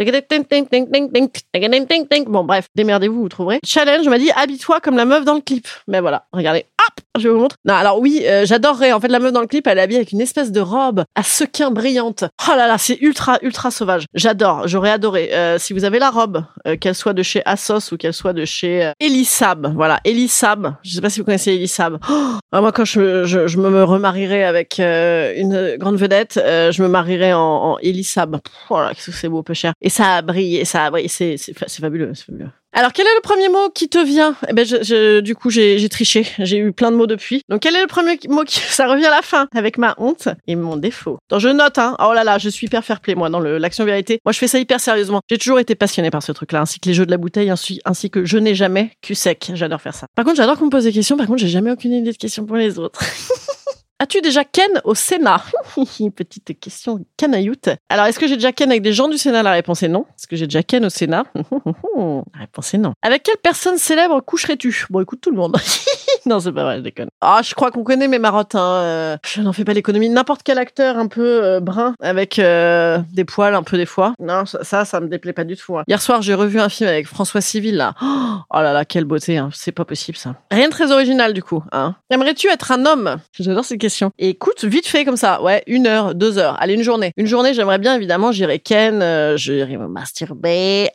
Bon 2.28 2.44
bref, 2.44 2.66
démerdez-vous, 2.76 3.22
vous 3.22 3.30
trouverez. 3.30 3.60
Challenge 3.66 4.08
m'a 4.08 4.18
dit 4.18 4.32
habille-toi 4.36 4.80
comme 4.82 4.98
la 4.98 5.06
meuf 5.06 5.26
dans 5.26 5.36
le 5.36 5.42
clip. 5.42 5.68
Mais 5.88 6.02
voilà, 6.02 6.26
regardez. 6.50 6.66
Hop, 6.80 7.22
je 7.22 7.28
vous 7.30 7.40
montre. 7.40 7.56
Non, 7.66 7.74
alors 7.74 8.00
oui, 8.00 8.24
euh, 8.26 8.46
j'adorerais. 8.46 8.94
En 8.94 9.00
fait, 9.00 9.10
la 9.10 9.20
meuf 9.20 9.34
dans 9.34 9.42
le 9.42 9.48
clip, 9.48 9.68
elle 9.68 9.78
est 9.78 9.82
habillée 9.82 10.00
avec 10.00 10.12
une 10.12 10.22
espèce 10.22 10.52
de 10.52 10.62
robe 10.62 11.04
à 11.16 11.24
sequins 11.24 11.72
brillante. 11.72 12.24
Oh 12.48 12.52
là 12.56 12.68
là, 12.68 12.78
c'est 12.78 12.98
ultra, 13.02 13.38
ultra 13.42 13.70
sauvage. 13.70 14.06
J'adore, 14.14 14.68
j'aurais 14.68 14.90
adoré. 14.92 15.30
Euh, 15.34 15.58
si 15.60 15.74
vous 15.74 15.84
avez 15.84 16.00
la 16.00 16.10
robe, 16.10 16.44
euh, 16.68 16.78
qu'elle 16.78 16.96
soit 16.96 17.14
de 17.14 17.22
chez 17.22 17.42
Assos 17.46 17.94
ou 17.94 17.98
qu'elle 17.98 18.14
soit 18.14 18.34
de 18.34 18.46
chez 18.46 18.86
euh, 18.86 18.92
Elisab, 19.00 19.74
voilà, 19.76 20.00
Elisab. 20.06 20.76
Je 20.84 20.96
sais 20.96 21.02
pas 21.02 21.10
si 21.10 21.20
vous 21.20 21.26
connaissez 21.26 21.52
Elisab. 21.54 22.00
Oh, 22.10 22.34
ah, 22.52 22.62
moi, 22.62 22.72
quand 22.72 22.86
je, 22.86 23.26
je, 23.26 23.48
je 23.48 23.58
me 23.58 23.84
remarierais 23.84 24.44
avec 24.44 24.80
euh, 24.80 25.34
une 25.36 25.76
grande 25.78 25.98
vedette, 25.98 26.38
euh, 26.42 26.72
je 26.72 26.82
me 26.82 26.88
marierais 26.88 27.34
en, 27.34 27.40
en 27.74 27.78
Elisab. 27.80 28.40
Voilà, 28.70 28.94
qu'est-ce 28.94 29.08
que 29.08 29.18
c'est 29.18 29.30
beau, 29.30 29.44
peu 29.44 29.54
cher. 29.54 29.74
Et 29.82 29.90
ça 29.90 30.22
brille, 30.22 30.58
et 30.58 30.66
ça 30.66 30.90
c'est, 31.08 31.38
fa- 31.38 31.66
c'est 31.68 31.82
fabuleux, 31.82 32.12
c'est 32.16 32.26
fabuleux. 32.26 32.50
Alors, 32.72 32.94
quel 32.94 33.08
est 33.08 33.16
le 33.16 33.22
premier 33.22 33.50
mot 33.50 33.70
qui 33.74 33.90
te 33.90 33.98
vient? 33.98 34.36
Eh 34.48 34.54
ben, 34.54 34.66
je, 34.66 35.22
du 35.22 35.36
coup, 35.36 35.50
j'ai 35.50 35.90
triché. 35.90 36.28
J'ai 36.38 36.58
eu 36.58 36.72
plein 36.72 36.92
de 36.92 36.98
mots 36.98 37.08
depuis. 37.08 37.42
Donc, 37.50 37.62
quel 37.62 37.76
est 37.76 37.82
le 37.82 37.88
premier 37.88 38.20
mot 38.30 38.44
qui... 38.44 38.60
Ça 38.80 38.88
revient 38.88 39.06
à 39.06 39.10
la 39.10 39.22
fin, 39.22 39.48
avec 39.56 39.78
ma 39.78 39.96
honte 39.98 40.30
et 40.48 40.56
mon 40.56 40.78
défaut? 40.78 41.18
Donc, 41.30 41.40
je 41.40 41.50
note, 41.50 41.78
hein. 41.78 41.96
Oh 42.00 42.14
là 42.14 42.24
là, 42.24 42.38
je 42.38 42.50
suis 42.50 42.68
hyper 42.68 42.86
fair 42.86 43.02
play, 43.02 43.16
moi, 43.16 43.30
dans 43.30 43.40
l'action 43.40 43.86
vérité. 43.86 44.20
Moi, 44.24 44.34
je 44.34 44.38
fais 44.38 44.48
ça 44.48 44.60
hyper 44.60 44.80
sérieusement. 44.80 45.22
J'ai 45.30 45.38
toujours 45.38 45.60
été 45.60 45.76
passionnée 45.76 46.12
par 46.12 46.22
ce 46.22 46.32
truc-là, 46.32 46.62
ainsi 46.62 46.80
que 46.80 46.88
les 46.88 46.94
jeux 46.94 47.06
de 47.06 47.12
la 47.12 47.18
bouteille, 47.18 47.50
ainsi, 47.50 47.82
ainsi 47.86 48.10
que 48.10 48.24
je 48.26 48.38
n'ai 48.38 48.56
jamais 48.56 48.92
cul 49.02 49.16
sec. 49.16 49.52
J'adore 49.56 49.82
faire 49.82 49.96
ça. 49.96 50.06
Par 50.16 50.24
contre, 50.24 50.38
j'adore 50.38 50.58
qu'on 50.58 50.66
me 50.66 50.72
pose 50.72 50.84
des 50.84 50.94
questions. 50.94 51.18
Par 51.18 51.28
contre, 51.28 51.40
j'ai 51.40 51.48
jamais 51.48 51.72
aucune 51.72 51.94
idée 51.94 52.12
de 52.12 52.18
questions 52.18 52.46
pour 52.46 52.56
les 52.56 52.78
autres. 52.78 53.02
As-tu 54.02 54.22
déjà 54.22 54.46
ken 54.46 54.82
au 54.86 54.96
Sénat 54.96 55.44
Petite 56.16 56.58
question 56.58 57.04
canailloute. 57.18 57.68
Alors, 57.90 58.06
est-ce 58.06 58.18
que 58.18 58.28
j'ai 58.28 58.36
déjà 58.36 58.54
ken 58.54 58.72
avec 58.72 58.82
des 58.82 58.94
gens 58.94 59.10
du 59.10 59.18
Sénat? 59.18 59.44
La 59.44 59.52
réponse 59.52 59.84
est 59.84 59.90
non. 59.90 60.06
Est-ce 60.18 60.26
que 60.26 60.38
j'ai 60.38 60.48
déjà 60.48 60.64
ken 60.64 60.86
au 60.86 60.90
Sénat? 60.90 61.26
La 61.36 62.40
réponse 62.40 62.74
est 62.74 62.78
non. 62.78 62.94
Avec 63.02 63.24
quelle 63.24 63.38
personne 63.44 63.78
célèbre 63.78 64.22
coucherais-tu? 64.22 64.86
Bon, 64.90 65.02
écoute 65.02 65.20
tout 65.20 65.32
le 65.32 65.36
monde. 65.36 65.58
non, 66.26 66.40
c'est 66.40 66.52
pas 66.52 66.64
vrai, 66.64 66.78
je 66.78 66.82
déconne. 66.82 67.10
Ah, 67.22 67.42
je 67.44 67.54
crois 67.54 67.72
qu'on 67.72 67.84
connaît 67.84 68.08
mes 68.08 68.20
marottes. 68.20 68.56
Hein. 68.56 68.82
euh, 68.82 69.18
Je 69.26 69.42
n'en 69.42 69.54
fais 69.54 69.64
pas 69.66 69.74
l'économie. 69.74 70.10
N'importe 70.10 70.42
quel 70.44 70.58
acteur 70.58 70.98
un 70.98 71.08
peu 71.08 71.44
euh, 71.44 71.60
brun 71.60 71.94
avec 72.02 72.40
euh, 72.40 73.00
des 73.14 73.26
poils 73.26 73.56
un 73.56 73.64
peu 73.64 73.78
des 73.78 73.86
fois. 73.86 74.14
Non, 74.20 74.46
ça, 74.46 74.86
ça, 74.86 75.00
me 75.00 75.08
déplaît 75.08 75.34
pas 75.34 75.44
du 75.44 75.56
tout. 75.58 75.78
hein. 75.78 75.84
Hier 75.88 76.02
soir, 76.02 76.22
j'ai 76.22 76.34
revu 76.34 76.60
un 76.60 76.70
film 76.70 76.90
avec 76.90 77.08
François 77.08 77.42
Civil 77.42 77.76
là. 77.76 77.94
Oh 78.52 78.62
là 78.62 78.74
là, 78.74 78.86
quelle 78.86 79.04
beauté. 79.06 79.38
Hein. 79.38 79.50
C'est 79.54 79.72
pas 79.74 79.86
possible 79.86 80.18
ça. 80.18 80.34
Rien 80.50 80.68
de 80.68 80.72
très 80.72 80.92
original 80.92 81.34
du 81.34 81.44
coup. 81.44 81.64
Hein. 81.72 81.96
Aimerais-tu 82.10 82.48
être 82.48 82.72
un 82.72 82.86
homme? 82.86 83.18
J'adore 83.34 83.66
ces 83.66 83.78
questions. 83.78 84.12
Et 84.18 84.30
écoute, 84.30 84.64
vite 84.64 84.88
fait 84.88 85.04
comme 85.06 85.18
ça. 85.18 85.42
Ouais, 85.44 85.62
une 85.68 85.86
heure, 85.86 86.16
deux 86.16 86.38
heures. 86.40 86.56
Allez, 86.60 86.74
une 86.74 86.82
journée. 86.82 87.12
Une 87.18 87.28
journée, 87.28 87.54
j'aimerais 87.54 87.78
bien 87.80 87.96
évidemment. 87.96 88.32
J'irai 88.32 88.58
ken, 88.60 89.02
euh, 89.04 89.36
j'irai 89.38 89.78
me 89.78 89.88
masturber, 89.88 90.90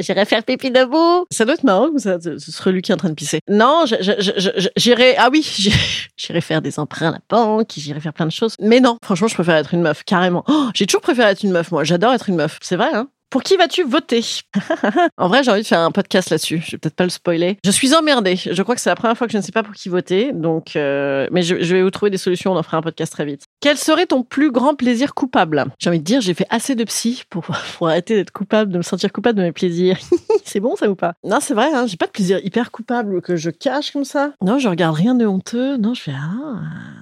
j'irai 0.00 0.24
faire 0.24 0.42
pipi 0.44 0.70
debout. 0.70 1.26
Ça 1.32 1.44
doit 1.44 1.54
être 1.54 1.64
marrant 1.64 1.88
ça 1.96 2.18
Ce 2.20 2.68
lui 2.68 2.82
qui 2.82 2.92
est 2.92 2.94
en 2.94 2.98
train 2.98 3.08
de 3.08 3.14
pisser. 3.14 3.40
Non, 3.48 3.84
je- 3.86 4.68
j'irai. 4.76 5.16
Ah 5.16 5.28
oui, 5.30 5.42
j'irai- 6.16 6.40
faire 6.40 6.62
des 6.62 6.78
emprunts 6.78 7.08
à 7.08 7.12
la 7.12 7.20
banque. 7.28 7.70
J'irai 7.76 8.00
faire 8.00 8.12
plein 8.12 8.26
de 8.26 8.32
choses. 8.32 8.54
Mais 8.60 8.80
non, 8.80 8.96
franchement, 9.02 9.28
je 9.28 9.34
préfère 9.34 9.56
être 9.56 9.74
une 9.74 9.82
meuf 9.82 10.02
carrément. 10.04 10.44
Oh, 10.48 10.68
j'ai 10.74 10.86
toujours 10.86 11.00
préféré 11.00 11.30
être 11.30 11.42
une 11.44 11.52
meuf. 11.52 11.70
Moi, 11.72 11.84
j'adore 11.84 12.12
être 12.12 12.28
une 12.28 12.36
meuf. 12.36 12.58
C'est 12.62 12.76
vrai, 12.76 12.90
hein 12.92 13.08
pour 13.30 13.42
qui 13.42 13.56
vas-tu 13.56 13.84
voter? 13.84 14.24
En 15.16 15.28
vrai, 15.28 15.42
j'ai 15.42 15.50
envie 15.50 15.62
de 15.62 15.66
faire 15.66 15.80
un 15.80 15.90
podcast 15.90 16.30
là-dessus. 16.30 16.62
Je 16.64 16.72
vais 16.72 16.78
peut-être 16.78 16.96
pas 16.96 17.04
le 17.04 17.10
spoiler. 17.10 17.58
Je 17.64 17.70
suis 17.70 17.94
emmerdée. 17.94 18.36
Je 18.36 18.62
crois 18.62 18.74
que 18.74 18.80
c'est 18.80 18.90
la 18.90 18.96
première 18.96 19.16
fois 19.16 19.26
que 19.26 19.32
je 19.32 19.38
ne 19.38 19.42
sais 19.42 19.52
pas 19.52 19.62
pour 19.62 19.74
qui 19.74 19.88
voter. 19.88 20.32
Donc, 20.32 20.76
euh, 20.76 21.26
mais 21.30 21.42
je, 21.42 21.54
vais 21.54 21.82
vous 21.82 21.90
trouver 21.90 22.10
des 22.10 22.18
solutions. 22.18 22.52
On 22.52 22.56
en 22.56 22.62
fera 22.62 22.78
un 22.78 22.82
podcast 22.82 23.12
très 23.12 23.24
vite. 23.24 23.44
Quel 23.60 23.76
serait 23.76 24.06
ton 24.06 24.22
plus 24.22 24.50
grand 24.50 24.74
plaisir 24.74 25.14
coupable? 25.14 25.66
J'ai 25.78 25.90
envie 25.90 26.00
de 26.00 26.04
dire, 26.04 26.20
j'ai 26.20 26.34
fait 26.34 26.46
assez 26.50 26.74
de 26.74 26.84
psy 26.84 27.22
pour, 27.30 27.46
pour 27.78 27.88
arrêter 27.88 28.14
d'être 28.16 28.32
coupable, 28.32 28.72
de 28.72 28.78
me 28.78 28.82
sentir 28.82 29.12
coupable 29.12 29.38
de 29.38 29.44
mes 29.44 29.52
plaisirs. 29.52 29.98
c'est 30.44 30.60
bon 30.60 30.74
ça 30.76 30.90
ou 30.90 30.94
pas? 30.94 31.14
Non, 31.24 31.38
c'est 31.40 31.54
vrai. 31.54 31.68
Hein, 31.72 31.86
j'ai 31.86 31.96
pas 31.96 32.06
de 32.06 32.12
plaisir 32.12 32.40
hyper 32.42 32.70
coupable 32.70 33.20
que 33.22 33.36
je 33.36 33.50
cache 33.50 33.92
comme 33.92 34.04
ça. 34.04 34.32
Non, 34.42 34.58
je 34.58 34.68
regarde 34.68 34.96
rien 34.96 35.14
de 35.14 35.26
honteux. 35.26 35.76
Non, 35.76 35.94
je 35.94 36.02
fais 36.02 36.12
ah, 36.14 36.60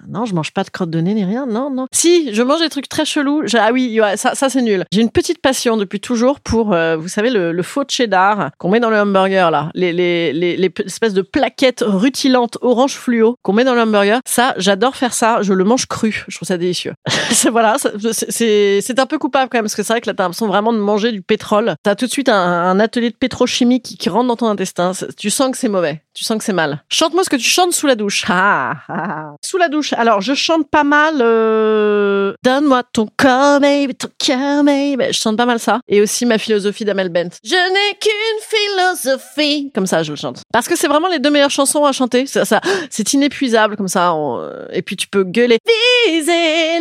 non, 0.08 0.24
je 0.24 0.34
mange 0.34 0.52
pas 0.52 0.64
de 0.64 0.70
crotte 0.70 0.90
de 0.90 1.00
nez 1.00 1.14
ni 1.14 1.24
rien. 1.24 1.46
Non, 1.46 1.70
non. 1.70 1.86
Si, 1.92 2.34
je 2.34 2.42
mange 2.42 2.60
des 2.60 2.68
trucs 2.68 2.88
très 2.88 3.04
chelous. 3.04 3.44
Ah 3.54 3.70
oui, 3.72 4.00
ça, 4.16 4.34
ça 4.34 4.48
c'est 4.48 4.62
nul. 4.62 4.84
J'ai 4.92 5.00
une 5.00 5.10
petite 5.10 5.40
passion 5.40 5.76
depuis 5.76 6.00
toujours 6.00 6.17
pour, 6.40 6.72
euh, 6.72 6.96
vous 6.96 7.08
savez, 7.08 7.30
le, 7.30 7.62
faux 7.62 7.84
cheddar 7.88 8.50
qu'on 8.58 8.70
met 8.70 8.80
dans 8.80 8.90
le 8.90 8.98
hamburger 8.98 9.50
là, 9.50 9.70
les, 9.74 9.92
les, 9.92 10.32
les, 10.32 10.56
les 10.56 10.72
espèces 10.84 11.14
de 11.14 11.22
plaquettes 11.22 11.84
rutilantes 11.86 12.56
orange 12.62 12.94
fluo 12.94 13.36
qu'on 13.42 13.52
met 13.52 13.64
dans 13.64 13.74
le 13.74 13.82
hamburger. 13.82 14.20
Ça, 14.26 14.54
j'adore 14.56 14.96
faire 14.96 15.12
ça. 15.12 15.42
Je 15.42 15.52
le 15.52 15.64
mange 15.64 15.86
cru. 15.86 16.24
Je 16.28 16.36
trouve 16.36 16.48
ça 16.48 16.56
délicieux. 16.56 16.94
voilà, 17.50 17.76
c'est 17.78 18.98
un 18.98 19.06
peu 19.06 19.18
coupable 19.18 19.48
quand 19.50 19.58
même 19.58 19.64
parce 19.64 19.74
que 19.74 19.82
c'est 19.82 19.92
vrai 19.92 20.00
que 20.00 20.08
là 20.08 20.14
t'as 20.14 20.24
l'impression 20.24 20.46
vraiment 20.46 20.72
de 20.72 20.78
manger 20.78 21.12
du 21.12 21.22
pétrole. 21.22 21.74
T'as 21.82 21.94
tout 21.94 22.06
de 22.06 22.10
suite 22.10 22.28
un, 22.28 22.34
un 22.34 22.80
atelier 22.80 23.10
de 23.10 23.16
pétrochimie 23.16 23.80
qui, 23.80 24.08
rentre 24.08 24.28
dans 24.28 24.36
ton 24.36 24.48
intestin. 24.48 24.92
Tu 25.16 25.30
sens 25.30 25.50
que 25.50 25.58
c'est 25.58 25.68
mauvais. 25.68 26.02
Tu 26.14 26.24
sens 26.24 26.38
que 26.38 26.44
c'est 26.44 26.52
mal. 26.52 26.82
Chante-moi 26.88 27.24
ce 27.24 27.30
que 27.30 27.36
tu 27.36 27.48
chantes 27.48 27.72
sous 27.72 27.86
la 27.86 27.94
douche. 27.94 28.24
Ah, 28.28 28.76
ah. 28.88 29.34
Sous 29.44 29.58
la 29.58 29.68
douche. 29.68 29.92
Alors, 29.92 30.20
je 30.20 30.34
chante 30.34 30.68
pas 30.70 30.84
mal. 30.84 31.16
Euh... 31.20 32.32
Donne-moi 32.42 32.82
ton 32.92 33.08
corps, 33.16 33.60
baby, 33.60 33.94
ton 33.94 34.08
cœur, 34.18 34.64
baby. 34.64 35.04
Je 35.08 35.18
chante 35.18 35.36
pas 35.36 35.46
mal 35.46 35.60
ça. 35.60 35.80
Et 35.88 36.00
aussi 36.00 36.07
ma 36.26 36.38
philosophie 36.38 36.84
d'Amel 36.84 37.08
Bent. 37.08 37.30
Je 37.44 37.54
n'ai 37.54 37.98
qu'une 37.98 39.04
philosophie. 39.06 39.70
Comme 39.74 39.86
ça, 39.86 40.02
je 40.02 40.10
le 40.10 40.16
chante. 40.16 40.42
Parce 40.52 40.68
que 40.68 40.76
c'est 40.76 40.88
vraiment 40.88 41.08
les 41.08 41.18
deux 41.18 41.30
meilleures 41.30 41.50
chansons 41.50 41.84
à 41.84 41.92
chanter. 41.92 42.26
Ça, 42.26 42.60
c'est 42.90 43.12
inépuisable 43.12 43.76
comme 43.76 43.88
ça. 43.88 44.14
On... 44.14 44.48
Et 44.72 44.82
puis 44.82 44.96
tu 44.96 45.08
peux 45.08 45.24
gueuler. 45.24 45.58
Viser 46.06 46.80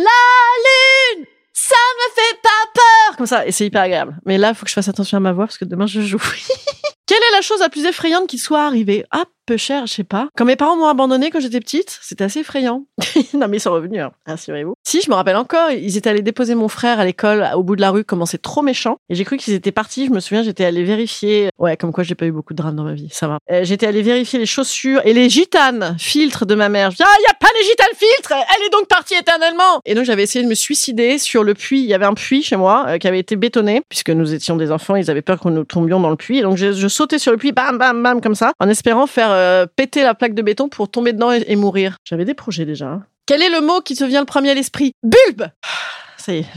lune. 0.66 1.26
Ça 1.52 1.76
me 1.96 2.14
fait 2.14 2.40
pas 2.42 2.72
peur. 2.74 3.16
Comme 3.16 3.26
ça. 3.26 3.46
Et 3.46 3.52
c'est 3.52 3.66
hyper 3.66 3.82
agréable. 3.82 4.16
Mais 4.24 4.38
là, 4.38 4.54
faut 4.54 4.64
que 4.64 4.70
je 4.70 4.74
fasse 4.74 4.88
attention 4.88 5.16
à 5.16 5.20
ma 5.20 5.32
voix 5.32 5.46
parce 5.46 5.58
que 5.58 5.64
demain 5.64 5.86
je 5.86 6.00
joue. 6.00 6.18
Quelle 7.06 7.18
est 7.18 7.36
la 7.36 7.40
chose 7.40 7.60
la 7.60 7.68
plus 7.68 7.84
effrayante 7.84 8.28
qui 8.28 8.38
soit 8.38 8.64
arrivée? 8.64 9.04
Ah, 9.10 9.24
peu 9.48 9.56
cher, 9.56 9.86
je 9.86 9.94
sais 9.94 10.04
pas. 10.04 10.28
Quand 10.36 10.44
mes 10.44 10.56
parents 10.56 10.76
m'ont 10.76 10.88
abandonné 10.88 11.30
quand 11.30 11.40
j'étais 11.40 11.60
petite, 11.60 11.98
c'était 12.02 12.24
assez 12.24 12.40
effrayant. 12.40 12.84
non, 13.34 13.48
mais 13.48 13.56
ils 13.56 13.60
sont 13.60 13.72
revenus, 13.72 14.02
hein, 14.02 14.12
rassurez-vous. 14.26 14.74
Si, 14.86 15.00
je 15.00 15.08
me 15.08 15.14
rappelle 15.14 15.36
encore, 15.36 15.70
ils 15.70 15.96
étaient 15.96 16.10
allés 16.10 16.20
déposer 16.20 16.54
mon 16.54 16.68
frère 16.68 17.00
à 17.00 17.06
l'école 17.06 17.48
au 17.54 17.62
bout 17.62 17.74
de 17.74 17.80
la 17.80 17.90
rue, 17.90 18.04
comment 18.04 18.26
c'est 18.26 18.42
trop 18.42 18.60
méchant. 18.60 18.98
Et 19.08 19.14
j'ai 19.14 19.24
cru 19.24 19.38
qu'ils 19.38 19.54
étaient 19.54 19.72
partis. 19.72 20.04
Je 20.04 20.10
me 20.10 20.20
souviens, 20.20 20.42
j'étais 20.42 20.66
allée 20.66 20.84
vérifier. 20.84 21.48
Ouais, 21.58 21.78
comme 21.78 21.92
quoi 21.92 22.04
j'ai 22.04 22.14
pas 22.14 22.26
eu 22.26 22.30
beaucoup 22.30 22.52
de 22.52 22.58
drames 22.58 22.76
dans 22.76 22.84
ma 22.84 22.92
vie, 22.92 23.08
ça 23.10 23.26
va. 23.26 23.38
Euh, 23.50 23.64
j'étais 23.64 23.86
allée 23.86 24.02
vérifier 24.02 24.38
les 24.38 24.44
chaussures 24.44 25.00
et 25.06 25.14
les 25.14 25.30
gitanes 25.30 25.96
filtres 25.98 26.44
de 26.44 26.54
ma 26.54 26.68
mère. 26.68 26.90
Je 26.90 26.96
dis, 26.96 27.02
ah, 27.06 27.16
y 27.26 27.30
a 27.30 27.34
pas 27.40 27.48
les 27.58 27.66
gitanes 27.66 27.86
filtres 27.96 28.32
Elle 28.32 28.66
est 28.66 28.70
donc 28.70 28.86
partie 28.86 29.14
éternellement 29.14 29.80
Et 29.86 29.94
donc 29.94 30.04
j'avais 30.04 30.24
essayé 30.24 30.44
de 30.44 30.50
me 30.50 30.54
suicider 30.54 31.16
sur 31.16 31.42
le 31.42 31.54
puits. 31.54 31.80
Il 31.80 31.86
y 31.86 31.94
avait 31.94 32.04
un 32.04 32.12
puits 32.12 32.42
chez 32.42 32.56
moi 32.56 32.84
euh, 32.86 32.98
qui 32.98 33.08
avait 33.08 33.18
été 33.18 33.36
bétonné, 33.36 33.80
puisque 33.88 34.10
nous 34.10 34.34
étions 34.34 34.56
des 34.56 34.70
enfants, 34.70 34.96
ils 34.96 35.10
avaient 35.10 35.22
peur 35.22 35.40
que 35.40 35.48
nous 35.48 35.64
tombions 35.64 36.00
dans 36.00 36.10
le 36.10 36.16
puits. 36.16 36.40
Et 36.40 36.42
donc 36.42 36.58
je, 36.58 36.72
je 36.72 36.88
sautais 36.88 37.18
sur 37.18 37.32
le 37.32 37.38
puits, 37.38 37.52
bam, 37.52 37.78
bam, 37.78 38.02
bam, 38.02 38.20
comme 38.20 38.34
ça, 38.34 38.52
en 38.60 38.68
espérant 38.68 39.06
faire 39.06 39.37
euh, 39.38 39.66
péter 39.66 40.02
la 40.02 40.14
plaque 40.14 40.34
de 40.34 40.42
béton 40.42 40.68
pour 40.68 40.90
tomber 40.90 41.12
dedans 41.12 41.32
et, 41.32 41.56
mourir. 41.56 41.96
J'avais 42.04 42.24
des 42.24 42.34
projets 42.34 42.64
déjà. 42.64 42.86
hein. 42.86 43.04
Quel 43.26 43.42
est 43.42 43.50
le 43.50 43.60
mot 43.60 43.80
qui 43.80 43.94
te 43.94 44.04
vient 44.04 44.20
le 44.20 44.26
premier 44.26 44.50
à 44.50 44.54
l'esprit? 44.54 44.92
Bulbe 45.02 45.48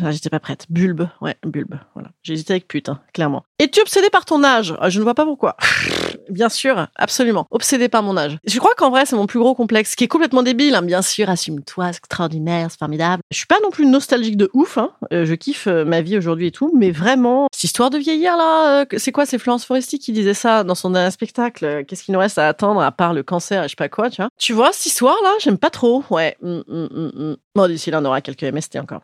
J'étais 0.10 0.30
pas 0.30 0.40
prête. 0.40 0.66
Bulbe, 0.70 1.08
ouais, 1.22 1.36
bulbe. 1.46 1.76
Voilà. 1.94 2.10
Hésité 2.28 2.54
avec 2.54 2.68
pute, 2.68 2.90
hein, 2.90 3.00
clairement. 3.14 3.44
Es-tu 3.60 3.82
obsédé 3.82 4.10
par 4.10 4.26
ton 4.26 4.44
âge? 4.44 4.74
Ah, 4.80 4.90
Je 4.90 5.00
ne 5.00 5.04
vois 5.04 5.14
pas 5.16 5.26
pourquoi. 5.26 5.56
Bien 6.30 6.50
sûr, 6.50 6.88
absolument. 6.96 7.46
Obsédé 7.52 7.90
par 7.90 8.04
mon 8.04 8.16
âge. 8.16 8.38
Je 8.46 8.58
crois 8.60 8.74
qu'en 8.78 8.90
vrai, 8.90 9.06
c'est 9.06 9.16
mon 9.16 9.28
plus 9.28 9.40
gros 9.40 9.54
complexe, 9.54 9.96
qui 9.96 10.06
est 10.06 10.08
complètement 10.08 10.44
débile. 10.44 10.76
Hein. 10.76 10.82
Bien 10.82 11.02
sûr, 11.02 11.30
assume-toi, 11.30 11.92
c'est 11.92 11.98
extraordinaire, 11.98 12.68
c'est 12.72 12.80
formidable. 12.80 13.22
Je 13.32 13.38
suis 13.38 13.48
pas 13.48 13.60
non 13.64 13.70
plus 13.70 13.86
nostalgique 13.86 14.38
de 14.38 14.50
ouf. 14.54 14.78
Hein. 14.78 14.92
Euh, 15.12 15.26
je 15.26 15.34
kiffe 15.34 15.68
euh, 15.68 15.84
ma 15.84 16.02
vie 16.02 16.18
aujourd'hui 16.18 16.48
et 16.48 16.52
tout, 16.52 16.72
mais 16.78 16.92
vraiment, 16.92 17.48
cette 17.52 17.66
histoire 17.66 17.90
de 17.90 17.98
vieillir 17.98 18.38
là, 18.38 18.82
euh, 18.82 18.86
c'est 18.98 19.12
quoi 19.12 19.26
C'est 19.26 19.40
Florence 19.40 19.66
Foresti 19.66 20.00
qui 20.00 20.12
disait 20.14 20.34
ça 20.34 20.64
dans 20.64 20.76
son 20.76 20.92
dernier 20.92 21.12
spectacle. 21.12 21.84
Qu'est-ce 21.86 22.04
qu'il 22.04 22.14
nous 22.14 22.20
reste 22.20 22.38
à 22.38 22.48
attendre 22.48 22.82
à 22.82 22.92
part 22.92 23.14
le 23.14 23.24
cancer 23.24 23.64
et 23.64 23.66
je 23.66 23.70
sais 23.70 23.76
pas 23.76 23.90
quoi, 23.90 24.10
tu 24.10 24.22
vois? 24.22 24.30
Tu 24.38 24.54
vois 24.54 24.72
cette 24.72 24.86
histoire 24.86 25.18
là, 25.24 25.32
j'aime 25.40 25.58
pas 25.58 25.70
trop. 25.70 26.04
Ouais. 26.10 26.38
Hum. 26.42 27.36
Bon, 27.56 27.68
d'ici 27.68 27.92
là, 27.92 28.00
on 28.02 28.06
aura 28.06 28.22
quelques 28.22 28.44
MST 28.44 28.78
encore. 28.78 29.02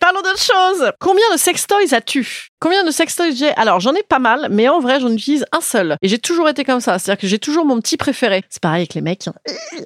Parlons 0.00 0.20
d'autre 0.22 0.40
chose. 0.42 0.92
Combien 1.00 1.24
de 1.32 1.38
sextoys 1.38 1.94
as-tu? 1.94 2.48
Combien 2.60 2.84
de 2.84 2.90
sextoys 2.90 3.34
j'ai? 3.34 3.50
Alors, 3.56 3.80
j'en 3.80 3.92
ai 3.94 4.02
pas 4.04 4.20
mal, 4.20 4.46
mais 4.50 4.68
en 4.68 4.78
vrai, 4.78 5.00
j'en 5.00 5.10
utilise 5.10 5.44
un 5.50 5.60
seul. 5.60 5.96
Et 6.00 6.08
j'ai 6.08 6.18
toujours 6.18 6.48
été 6.48 6.64
comme 6.64 6.80
ça. 6.80 6.98
C'est-à-dire 6.98 7.20
que 7.20 7.26
j'ai 7.26 7.40
toujours 7.40 7.64
mon 7.64 7.80
petit 7.80 7.96
préféré. 7.96 8.44
C'est 8.50 8.62
pareil 8.62 8.82
avec 8.82 8.94
les 8.94 9.00
mecs. 9.00 9.26
hein. 9.26 9.34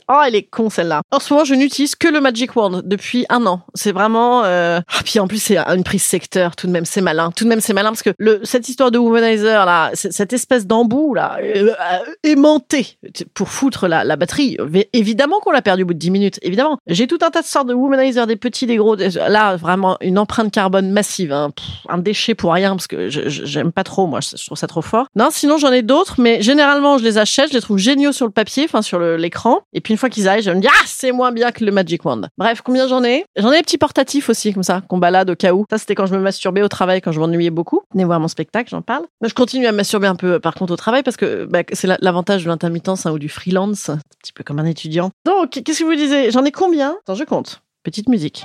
Oh, 0.08 0.20
elle 0.26 0.34
est 0.34 0.42
con 0.42 0.68
celle-là. 0.68 1.00
En 1.10 1.18
ce 1.18 1.32
moment, 1.32 1.44
je 1.44 1.54
n'utilise 1.54 1.94
que 1.94 2.08
le 2.08 2.20
Magic 2.20 2.54
Wand 2.54 2.82
depuis 2.84 3.24
un 3.30 3.46
an. 3.46 3.62
C'est 3.74 3.92
vraiment. 3.92 4.44
Euh... 4.44 4.80
ah, 4.88 5.00
puis 5.04 5.18
en 5.20 5.26
plus, 5.26 5.42
c'est 5.42 5.56
une 5.56 5.84
prise 5.84 6.02
secteur. 6.02 6.54
Tout 6.54 6.66
de 6.66 6.72
même, 6.72 6.84
c'est 6.84 7.00
malin. 7.00 7.30
Tout 7.34 7.44
de 7.44 7.48
même, 7.48 7.60
c'est 7.60 7.72
malin 7.72 7.90
parce 7.90 8.02
que 8.02 8.10
cette 8.42 8.68
histoire 8.68 8.90
de 8.90 8.98
womanizer 8.98 9.64
là, 9.64 9.90
cette 9.94 10.32
espèce 10.32 10.66
d'embout 10.66 11.14
là, 11.14 11.38
euh, 11.42 11.70
euh, 11.70 11.98
aimanté 12.24 12.98
pour 13.32 13.48
foutre 13.48 13.88
la, 13.88 14.16
batterie. 14.16 14.58
Évidemment 14.92 15.40
qu'on 15.40 15.50
l'a 15.50 15.62
perdu 15.62 15.84
au 15.84 15.86
bout 15.86 15.94
de 15.94 15.98
10 15.98 16.10
minutes. 16.10 16.38
Évidemment. 16.42 16.78
J'ai 16.86 17.06
tout 17.06 17.18
un 17.22 17.30
tas 17.30 17.40
de 17.40 17.46
sortes 17.46 17.68
de 17.68 17.74
womanizer, 17.74 18.26
des 18.26 18.36
petits, 18.36 18.66
des 18.66 18.76
gros. 18.76 18.96
Là, 18.96 19.56
vraiment 19.56 19.85
une 20.00 20.18
empreinte 20.18 20.52
carbone 20.52 20.90
massive. 20.90 21.32
hein. 21.32 21.50
Un 21.88 21.98
déchet 21.98 22.34
pour 22.34 22.52
rien 22.52 22.70
parce 22.76 22.86
que 22.86 23.08
je- 23.08 23.28
je- 23.28 23.44
j'aime 23.44 23.72
pas 23.72 23.84
trop. 23.84 24.06
Moi, 24.06 24.20
je 24.20 24.36
je 24.36 24.44
trouve 24.46 24.58
ça 24.58 24.66
trop 24.66 24.82
fort. 24.82 25.06
Non, 25.16 25.28
sinon 25.30 25.56
j'en 25.58 25.72
ai 25.72 25.82
d'autres, 25.82 26.16
mais 26.20 26.42
généralement 26.42 26.98
je 26.98 27.04
les 27.04 27.18
achète, 27.18 27.48
je 27.50 27.54
les 27.54 27.60
trouve 27.60 27.78
géniaux 27.78 28.12
sur 28.12 28.26
le 28.26 28.32
papier, 28.32 28.64
enfin 28.64 28.82
sur 28.82 28.98
l'écran. 29.00 29.60
Et 29.72 29.80
puis 29.80 29.92
une 29.92 29.98
fois 29.98 30.08
qu'ils 30.10 30.28
arrivent, 30.28 30.44
je 30.44 30.50
me 30.50 30.60
dis 30.60 30.68
ah 30.68 30.84
c'est 30.86 31.12
moins 31.12 31.32
bien 31.32 31.52
que 31.52 31.64
le 31.64 31.72
Magic 31.72 32.04
Wand. 32.04 32.22
Bref, 32.38 32.60
combien 32.64 32.86
j'en 32.88 33.02
ai? 33.04 33.24
J'en 33.36 33.50
ai 33.52 33.58
des 33.58 33.62
petits 33.62 33.78
portatifs 33.78 34.28
aussi 34.28 34.52
comme 34.52 34.62
ça 34.62 34.82
qu'on 34.88 34.98
balade 34.98 35.30
au 35.30 35.34
cas 35.36 35.52
où. 35.52 35.64
Ça 35.70 35.78
c'était 35.78 35.94
quand 35.94 36.06
je 36.06 36.14
me 36.14 36.20
masturbais 36.20 36.62
au 36.62 36.68
travail, 36.68 37.00
quand 37.00 37.12
je 37.12 37.20
m'ennuyais 37.20 37.50
beaucoup. 37.50 37.80
Venez 37.92 38.04
voir 38.04 38.20
mon 38.20 38.28
spectacle, 38.28 38.70
j'en 38.70 38.82
parle. 38.82 39.04
Mais 39.20 39.28
je 39.28 39.34
continue 39.34 39.66
à 39.66 39.72
me 39.72 39.76
masturber 39.78 40.06
un 40.06 40.16
peu 40.16 40.34
euh, 40.34 40.38
par 40.40 40.54
contre 40.54 40.72
au 40.72 40.76
travail 40.76 41.02
parce 41.02 41.16
que 41.16 41.44
bah, 41.44 41.60
c'est 41.72 41.86
la- 41.86 41.98
l'avantage 42.00 42.44
de 42.44 42.48
l'intermittence 42.48 43.06
hein, 43.06 43.12
ou 43.12 43.18
du 43.18 43.28
freelance, 43.28 43.88
un 43.88 43.98
petit 44.22 44.32
peu 44.32 44.44
comme 44.44 44.58
un 44.58 44.64
étudiant. 44.66 45.10
Donc 45.24 45.50
qu'est-ce 45.64 45.80
que 45.80 45.84
vous 45.84 45.94
disiez? 45.94 46.30
J'en 46.30 46.44
ai 46.44 46.52
combien? 46.52 46.96
Attends, 47.02 47.14
je 47.14 47.24
compte. 47.24 47.60
Petite 47.82 48.08
musique. 48.08 48.42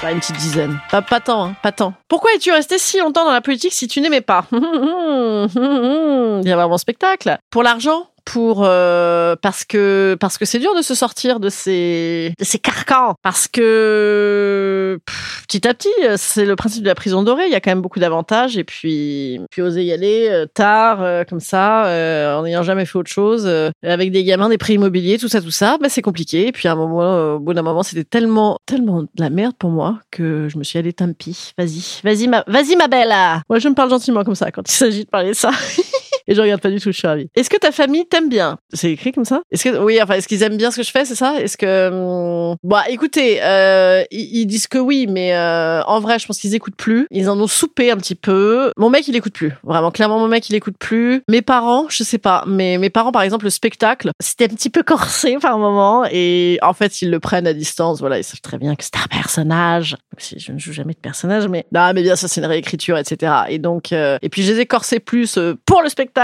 Pas 0.00 0.12
une 0.12 0.20
petite 0.20 0.36
dizaine. 0.36 0.78
Pas, 0.90 1.00
pas 1.02 1.20
tant, 1.20 1.46
hein, 1.46 1.56
pas 1.62 1.72
tant. 1.72 1.94
Pourquoi 2.08 2.32
es-tu 2.34 2.52
resté 2.52 2.78
si 2.78 2.98
longtemps 2.98 3.24
dans 3.24 3.32
la 3.32 3.40
politique 3.40 3.72
si 3.72 3.88
tu 3.88 4.00
n'aimais 4.00 4.20
pas? 4.20 4.44
Viens 4.52 5.48
voir 6.54 6.68
mon 6.68 6.76
spectacle. 6.78 7.38
Pour 7.50 7.62
l'argent? 7.62 8.08
Pour 8.26 8.64
euh, 8.64 9.36
parce 9.40 9.64
que 9.64 10.16
parce 10.20 10.36
que 10.36 10.44
c'est 10.44 10.58
dur 10.58 10.74
de 10.76 10.82
se 10.82 10.94
sortir 10.94 11.40
de 11.40 11.48
ces 11.48 12.34
de 12.38 12.44
ces 12.44 12.58
carcans. 12.58 13.14
Parce 13.22 13.48
que 13.48 14.98
pff, 15.06 15.44
petit 15.48 15.66
à 15.66 15.72
petit 15.72 15.88
c'est 16.16 16.44
le 16.44 16.56
principe 16.56 16.82
de 16.82 16.88
la 16.88 16.94
prison 16.94 17.22
dorée. 17.22 17.46
Il 17.46 17.52
y 17.52 17.54
a 17.54 17.60
quand 17.60 17.70
même 17.70 17.80
beaucoup 17.80 18.00
d'avantages. 18.00 18.58
Et 18.58 18.64
puis 18.64 19.40
puis 19.50 19.62
oser 19.62 19.84
y 19.84 19.92
aller 19.92 20.28
euh, 20.28 20.44
tard 20.52 21.02
euh, 21.02 21.24
comme 21.24 21.40
ça 21.40 21.86
euh, 21.86 22.36
en 22.36 22.42
n'ayant 22.42 22.62
jamais 22.62 22.84
fait 22.84 22.98
autre 22.98 23.10
chose 23.10 23.44
euh, 23.46 23.70
avec 23.82 24.10
des 24.10 24.24
gamins 24.24 24.48
des 24.48 24.58
prix 24.58 24.74
immobiliers 24.74 25.18
tout 25.18 25.28
ça 25.28 25.40
tout 25.40 25.50
ça 25.52 25.78
bah 25.80 25.88
c'est 25.88 26.02
compliqué. 26.02 26.48
Et 26.48 26.52
puis 26.52 26.66
à 26.68 26.72
un 26.72 26.76
moment 26.76 27.02
euh, 27.02 27.34
au 27.34 27.38
bout 27.38 27.54
d'un 27.54 27.62
moment 27.62 27.84
c'était 27.84 28.04
tellement 28.04 28.58
tellement 28.66 29.02
de 29.02 29.08
la 29.18 29.30
merde 29.30 29.54
pour 29.56 29.70
moi 29.70 30.00
que 30.10 30.48
je 30.50 30.58
me 30.58 30.64
suis 30.64 30.78
allée 30.78 30.92
tant 30.92 31.12
pis. 31.12 31.52
Vas-y. 31.56 32.00
Vas-y 32.02 32.26
ma 32.26 32.42
vas-y 32.48 32.74
ma 32.74 32.88
belle. 32.88 33.14
Moi 33.48 33.60
je 33.60 33.68
me 33.68 33.74
parle 33.74 33.90
gentiment 33.90 34.24
comme 34.24 34.34
ça 34.34 34.50
quand 34.50 34.68
il 34.68 34.72
s'agit 34.72 35.04
de 35.04 35.10
parler 35.10 35.30
de 35.30 35.36
ça 35.36 35.50
et 36.26 36.34
je 36.34 36.40
regarde 36.40 36.60
pas 36.60 36.70
du 36.70 36.80
tout, 36.80 36.92
je 36.92 36.98
suis 36.98 37.06
ravie. 37.06 37.28
Est-ce 37.34 37.50
que 37.50 37.56
ta 37.56 37.72
famille 37.72 38.06
t'aime 38.06 38.28
bien? 38.28 38.58
C'est 38.72 38.90
écrit 38.90 39.12
comme 39.12 39.24
ça? 39.24 39.42
Est-ce 39.50 39.64
que 39.64 39.78
oui, 39.78 40.00
enfin, 40.02 40.14
est-ce 40.14 40.28
qu'ils 40.28 40.42
aiment 40.42 40.56
bien 40.56 40.70
ce 40.70 40.76
que 40.76 40.82
je 40.82 40.90
fais, 40.90 41.04
c'est 41.04 41.14
ça? 41.14 41.40
Est-ce 41.40 41.56
que 41.56 41.88
hum, 42.50 42.56
bah 42.62 42.84
écoutez, 42.88 43.42
euh, 43.42 44.04
ils, 44.10 44.40
ils 44.40 44.46
disent 44.46 44.66
que 44.66 44.78
oui, 44.78 45.06
mais 45.08 45.34
euh, 45.34 45.82
en 45.84 46.00
vrai, 46.00 46.18
je 46.18 46.26
pense 46.26 46.38
qu'ils 46.38 46.54
écoutent 46.54 46.76
plus. 46.76 47.06
Ils 47.10 47.28
en 47.28 47.38
ont 47.40 47.46
soupé 47.46 47.90
un 47.90 47.96
petit 47.96 48.14
peu. 48.14 48.72
Mon 48.76 48.90
mec, 48.90 49.06
il 49.08 49.16
écoute 49.16 49.32
plus. 49.32 49.52
Vraiment, 49.62 49.90
clairement, 49.90 50.18
mon 50.18 50.28
mec, 50.28 50.48
il 50.48 50.54
écoute 50.54 50.76
plus. 50.78 51.22
Mes 51.28 51.42
parents, 51.42 51.86
je 51.88 52.02
sais 52.02 52.18
pas, 52.18 52.44
mais 52.46 52.78
mes 52.78 52.90
parents, 52.90 53.12
par 53.12 53.22
exemple, 53.22 53.44
le 53.44 53.50
spectacle, 53.50 54.10
c'était 54.20 54.44
un 54.44 54.54
petit 54.54 54.70
peu 54.70 54.82
corsé 54.82 55.36
par 55.40 55.58
moment, 55.58 56.04
et 56.10 56.58
en 56.62 56.72
fait, 56.72 57.02
ils 57.02 57.10
le 57.10 57.20
prennent 57.20 57.46
à 57.46 57.54
distance. 57.54 58.00
Voilà, 58.00 58.18
ils 58.18 58.24
savent 58.24 58.40
très 58.40 58.58
bien 58.58 58.74
que 58.74 58.84
c'est 58.84 58.96
un 58.96 59.08
personnage. 59.08 59.96
Je 60.18 60.52
ne 60.52 60.58
joue 60.58 60.72
jamais 60.72 60.94
de 60.94 60.98
personnage, 60.98 61.48
mais 61.48 61.66
non, 61.72 61.92
mais 61.94 62.02
bien 62.02 62.16
ça, 62.16 62.28
c'est 62.28 62.40
une 62.40 62.46
réécriture, 62.46 62.98
etc. 62.98 63.32
Et 63.48 63.58
donc, 63.58 63.92
euh, 63.92 64.18
et 64.22 64.28
puis 64.28 64.42
je 64.42 64.52
les 64.52 64.60
ai 64.60 64.66
corsés 64.66 65.00
plus 65.00 65.36
euh, 65.38 65.54
pour 65.66 65.82
le 65.82 65.88
spectacle. 65.88 66.15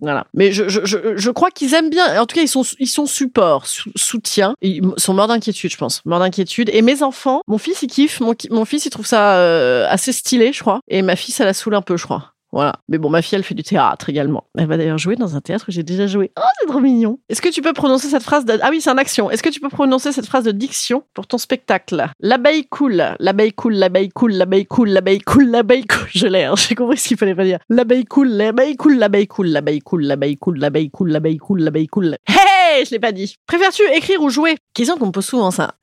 Voilà. 0.00 0.26
Mais 0.34 0.52
je, 0.52 0.68
je, 0.68 0.84
je, 0.84 1.16
je 1.16 1.30
crois 1.30 1.50
qu'ils 1.50 1.74
aiment 1.74 1.90
bien. 1.90 2.20
En 2.20 2.26
tout 2.26 2.34
cas, 2.36 2.42
ils 2.42 2.48
sont, 2.48 2.62
ils 2.78 2.86
sont 2.88 3.06
support, 3.06 3.66
sou- 3.66 3.90
soutien. 3.96 4.54
Ils 4.62 4.82
sont 4.96 5.14
morts 5.14 5.28
d'inquiétude, 5.28 5.70
je 5.70 5.76
pense. 5.76 6.00
Morts 6.04 6.18
d'inquiétude. 6.20 6.70
Et 6.72 6.82
mes 6.82 7.02
enfants, 7.02 7.40
mon 7.46 7.58
fils, 7.58 7.82
il 7.82 7.88
kiffe. 7.88 8.20
Mon, 8.20 8.34
mon 8.50 8.64
fils, 8.64 8.86
il 8.86 8.90
trouve 8.90 9.06
ça 9.06 9.36
euh, 9.36 9.86
assez 9.88 10.12
stylé, 10.12 10.52
je 10.52 10.60
crois. 10.60 10.80
Et 10.88 11.02
ma 11.02 11.16
fille, 11.16 11.34
ça 11.34 11.44
la 11.44 11.54
saoule 11.54 11.74
un 11.74 11.82
peu, 11.82 11.96
je 11.96 12.04
crois. 12.04 12.33
Voilà. 12.54 12.74
Mais 12.88 12.98
bon, 12.98 13.10
ma 13.10 13.20
fille, 13.20 13.36
elle 13.36 13.42
fait 13.42 13.56
du 13.56 13.64
théâtre 13.64 14.08
également. 14.08 14.44
Elle 14.56 14.68
va 14.68 14.76
d'ailleurs 14.76 14.96
jouer 14.96 15.16
dans 15.16 15.34
un 15.34 15.40
théâtre 15.40 15.64
où 15.68 15.72
j'ai 15.72 15.82
déjà 15.82 16.06
joué. 16.06 16.30
Oh, 16.38 16.42
c'est 16.60 16.66
trop 16.68 16.78
mignon. 16.78 17.18
Est-ce 17.28 17.42
que 17.42 17.48
tu 17.48 17.62
peux 17.62 17.72
prononcer 17.72 18.06
cette 18.06 18.22
phrase 18.22 18.44
de... 18.44 18.56
Ah 18.62 18.68
oui, 18.70 18.80
c'est 18.80 18.90
en 18.90 18.96
action. 18.96 19.28
Est-ce 19.28 19.42
que 19.42 19.48
tu 19.48 19.58
peux 19.58 19.68
prononcer 19.68 20.12
cette 20.12 20.26
phrase 20.26 20.44
de 20.44 20.52
diction 20.52 21.02
pour 21.14 21.26
ton 21.26 21.36
spectacle 21.36 22.06
L'abeille 22.20 22.64
cool, 22.66 23.16
l'abeille 23.18 23.52
cool, 23.52 23.74
l'abeille 23.74 24.08
cool, 24.10 24.32
l'abeille 24.34 24.66
cool, 24.66 24.88
l'abeille 24.90 25.18
cool, 25.18 25.48
l'abeille 25.50 25.84
cool. 25.84 26.06
Je 26.14 26.28
l'ai, 26.28 26.44
hein. 26.44 26.54
j'ai 26.56 26.76
compris 26.76 26.98
ce 26.98 27.08
qu'il 27.08 27.16
fallait 27.16 27.34
pas 27.34 27.44
dire. 27.44 27.58
L'abeille 27.68 28.04
cool, 28.04 28.28
l'abeille 28.28 28.76
cool, 28.76 28.98
l'abeille 28.98 29.26
cool, 29.26 29.48
l'abeille 29.48 29.80
cool, 29.80 30.04
l'abeille 30.04 30.36
cool, 30.36 30.58
l'abeille 30.58 30.90
cool, 30.90 31.10
l'abeille 31.10 31.38
cool, 31.38 31.60
l'abeille 31.60 31.88
cool. 31.88 32.16
Hey, 32.28 32.53
je 32.84 32.90
l'ai 32.90 32.98
pas 32.98 33.12
dit. 33.12 33.36
Préfères-tu 33.46 33.82
écrire 33.94 34.20
ou 34.22 34.30
jouer? 34.30 34.56
Question 34.74 34.96
qu'on 34.96 35.06
me 35.06 35.12
pose 35.12 35.24
souvent 35.26 35.50
ça. 35.50 35.74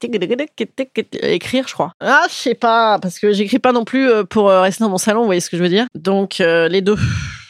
Écrire, 1.21 1.67
je 1.67 1.73
crois. 1.73 1.91
Ah, 1.99 2.23
je 2.27 2.33
sais 2.33 2.55
pas, 2.55 2.99
parce 2.99 3.19
que 3.19 3.31
j'écris 3.31 3.59
pas 3.59 3.71
non 3.71 3.85
plus 3.85 4.09
euh, 4.09 4.23
pour 4.23 4.49
euh, 4.49 4.61
rester 4.61 4.83
dans 4.83 4.89
mon 4.89 4.97
salon, 4.97 5.21
vous 5.21 5.25
voyez 5.27 5.41
ce 5.41 5.49
que 5.49 5.57
je 5.57 5.63
veux 5.63 5.69
dire 5.69 5.85
Donc, 5.95 6.41
euh, 6.41 6.67
les 6.67 6.81
deux. 6.81 6.97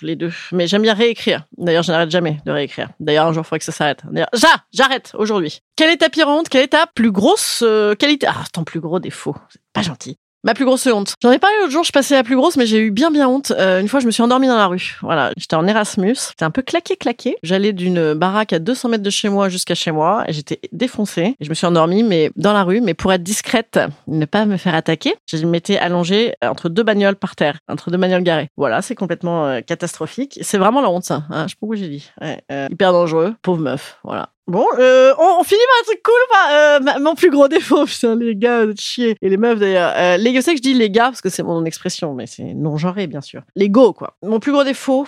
Les 0.01 0.15
deux. 0.15 0.31
Mais 0.51 0.67
j'aime 0.67 0.81
bien 0.81 0.93
réécrire. 0.93 1.45
D'ailleurs, 1.57 1.83
je 1.83 1.91
n'arrête 1.91 2.09
jamais 2.11 2.37
de 2.45 2.51
réécrire. 2.51 2.89
D'ailleurs, 2.99 3.27
un 3.27 3.33
jour, 3.33 3.41
il 3.41 3.45
faudrait 3.45 3.59
que 3.59 3.65
ça 3.65 3.71
s'arrête. 3.71 4.01
D'ailleurs, 4.09 4.29
Ja, 4.33 4.49
j'arrête 4.73 5.11
aujourd'hui. 5.13 5.59
Quelle 5.75 5.91
est 5.91 5.97
ta 5.97 6.09
pire 6.09 6.27
Quelle 6.49 6.63
est 6.63 6.69
ta 6.69 6.87
plus 6.87 7.11
grosse 7.11 7.61
euh, 7.63 7.95
qualité? 7.95 8.27
Ah, 8.27 8.43
ton 8.53 8.63
plus 8.63 8.79
gros 8.79 8.99
défaut. 8.99 9.35
C'est 9.49 9.61
pas 9.73 9.81
gentil. 9.81 10.17
Ma 10.43 10.55
plus 10.55 10.65
grosse 10.65 10.87
honte. 10.87 11.13
J'en 11.21 11.31
ai 11.31 11.37
parlé 11.37 11.55
l'autre 11.59 11.71
jour, 11.71 11.83
je 11.83 11.91
passais 11.91 12.15
la 12.15 12.23
plus 12.23 12.35
grosse, 12.35 12.57
mais 12.57 12.65
j'ai 12.65 12.79
eu 12.79 12.89
bien 12.89 13.11
bien 13.11 13.27
honte. 13.27 13.51
Euh, 13.51 13.79
une 13.79 13.87
fois, 13.87 13.99
je 13.99 14.07
me 14.07 14.11
suis 14.11 14.23
endormie 14.23 14.47
dans 14.47 14.57
la 14.57 14.65
rue. 14.65 14.97
Voilà, 15.03 15.31
j'étais 15.37 15.55
en 15.55 15.67
Erasmus, 15.67 16.15
c'était 16.15 16.45
un 16.45 16.49
peu 16.49 16.63
claqué 16.63 16.95
claqué. 16.95 17.35
J'allais 17.43 17.73
d'une 17.73 18.15
baraque 18.15 18.51
à 18.51 18.57
200 18.57 18.89
mètres 18.89 19.03
de 19.03 19.09
chez 19.11 19.29
moi 19.29 19.49
jusqu'à 19.49 19.75
chez 19.75 19.91
moi, 19.91 20.23
et 20.27 20.33
j'étais 20.33 20.59
défoncée. 20.71 21.35
Et 21.39 21.45
je 21.45 21.49
me 21.49 21.53
suis 21.53 21.67
endormie, 21.67 22.01
mais 22.01 22.31
dans 22.37 22.53
la 22.53 22.63
rue, 22.63 22.81
mais 22.81 22.95
pour 22.95 23.13
être 23.13 23.21
discrète, 23.21 23.79
ne 24.07 24.25
pas 24.25 24.45
me 24.45 24.57
faire 24.57 24.73
attaquer, 24.73 25.13
je 25.31 25.45
m'étais 25.45 25.77
allongée 25.77 26.33
entre 26.43 26.69
deux 26.69 26.83
bagnoles 26.83 27.17
par 27.17 27.35
terre, 27.35 27.59
entre 27.69 27.91
deux 27.91 27.97
bagnoles 27.97 28.23
garées. 28.23 28.47
Voilà, 28.57 28.81
c'est 28.81 28.95
complètement 28.95 29.45
euh, 29.45 29.61
catastrophique. 29.61 30.39
C'est 30.41 30.57
vraiment 30.57 30.81
la 30.81 30.89
honte, 30.89 31.03
ça. 31.03 31.23
Hein, 31.29 31.43
je 31.43 31.49
sais 31.49 31.55
pas 31.55 31.59
pourquoi 31.59 31.75
j'ai 31.75 31.89
dit. 31.89 32.09
Ouais, 32.19 32.41
euh, 32.51 32.67
hyper 32.71 32.93
dangereux, 32.93 33.35
pauvre 33.43 33.61
meuf. 33.61 33.99
Voilà. 34.03 34.29
Bon, 34.47 34.65
euh, 34.79 35.13
on, 35.17 35.43
finit 35.43 35.61
par 35.69 35.79
un 35.79 35.83
truc 35.85 36.03
cool 36.03 36.13
pas 36.29 36.77
euh, 36.77 36.99
Mon 36.99 37.15
plus 37.15 37.29
gros 37.29 37.47
défaut, 37.47 37.85
putain, 37.87 38.15
les 38.15 38.35
gars, 38.35 38.65
de 38.65 38.73
chier. 38.77 39.15
Et 39.21 39.29
les 39.29 39.37
meufs 39.37 39.59
d'ailleurs. 39.59 39.93
Euh, 39.95 40.17
les, 40.17 40.35
je 40.35 40.41
sais 40.41 40.51
que 40.51 40.57
je 40.57 40.61
dis 40.61 40.73
les 40.73 40.89
gars 40.89 41.05
parce 41.05 41.21
que 41.21 41.29
c'est 41.29 41.43
mon 41.43 41.63
expression, 41.65 42.13
mais 42.13 42.27
c'est 42.27 42.53
non-genré, 42.53 43.07
bien 43.07 43.21
sûr. 43.21 43.43
Les 43.55 43.69
go, 43.69 43.93
quoi. 43.93 44.17
Mon 44.23 44.39
plus 44.39 44.51
gros 44.51 44.63
défaut, 44.63 45.05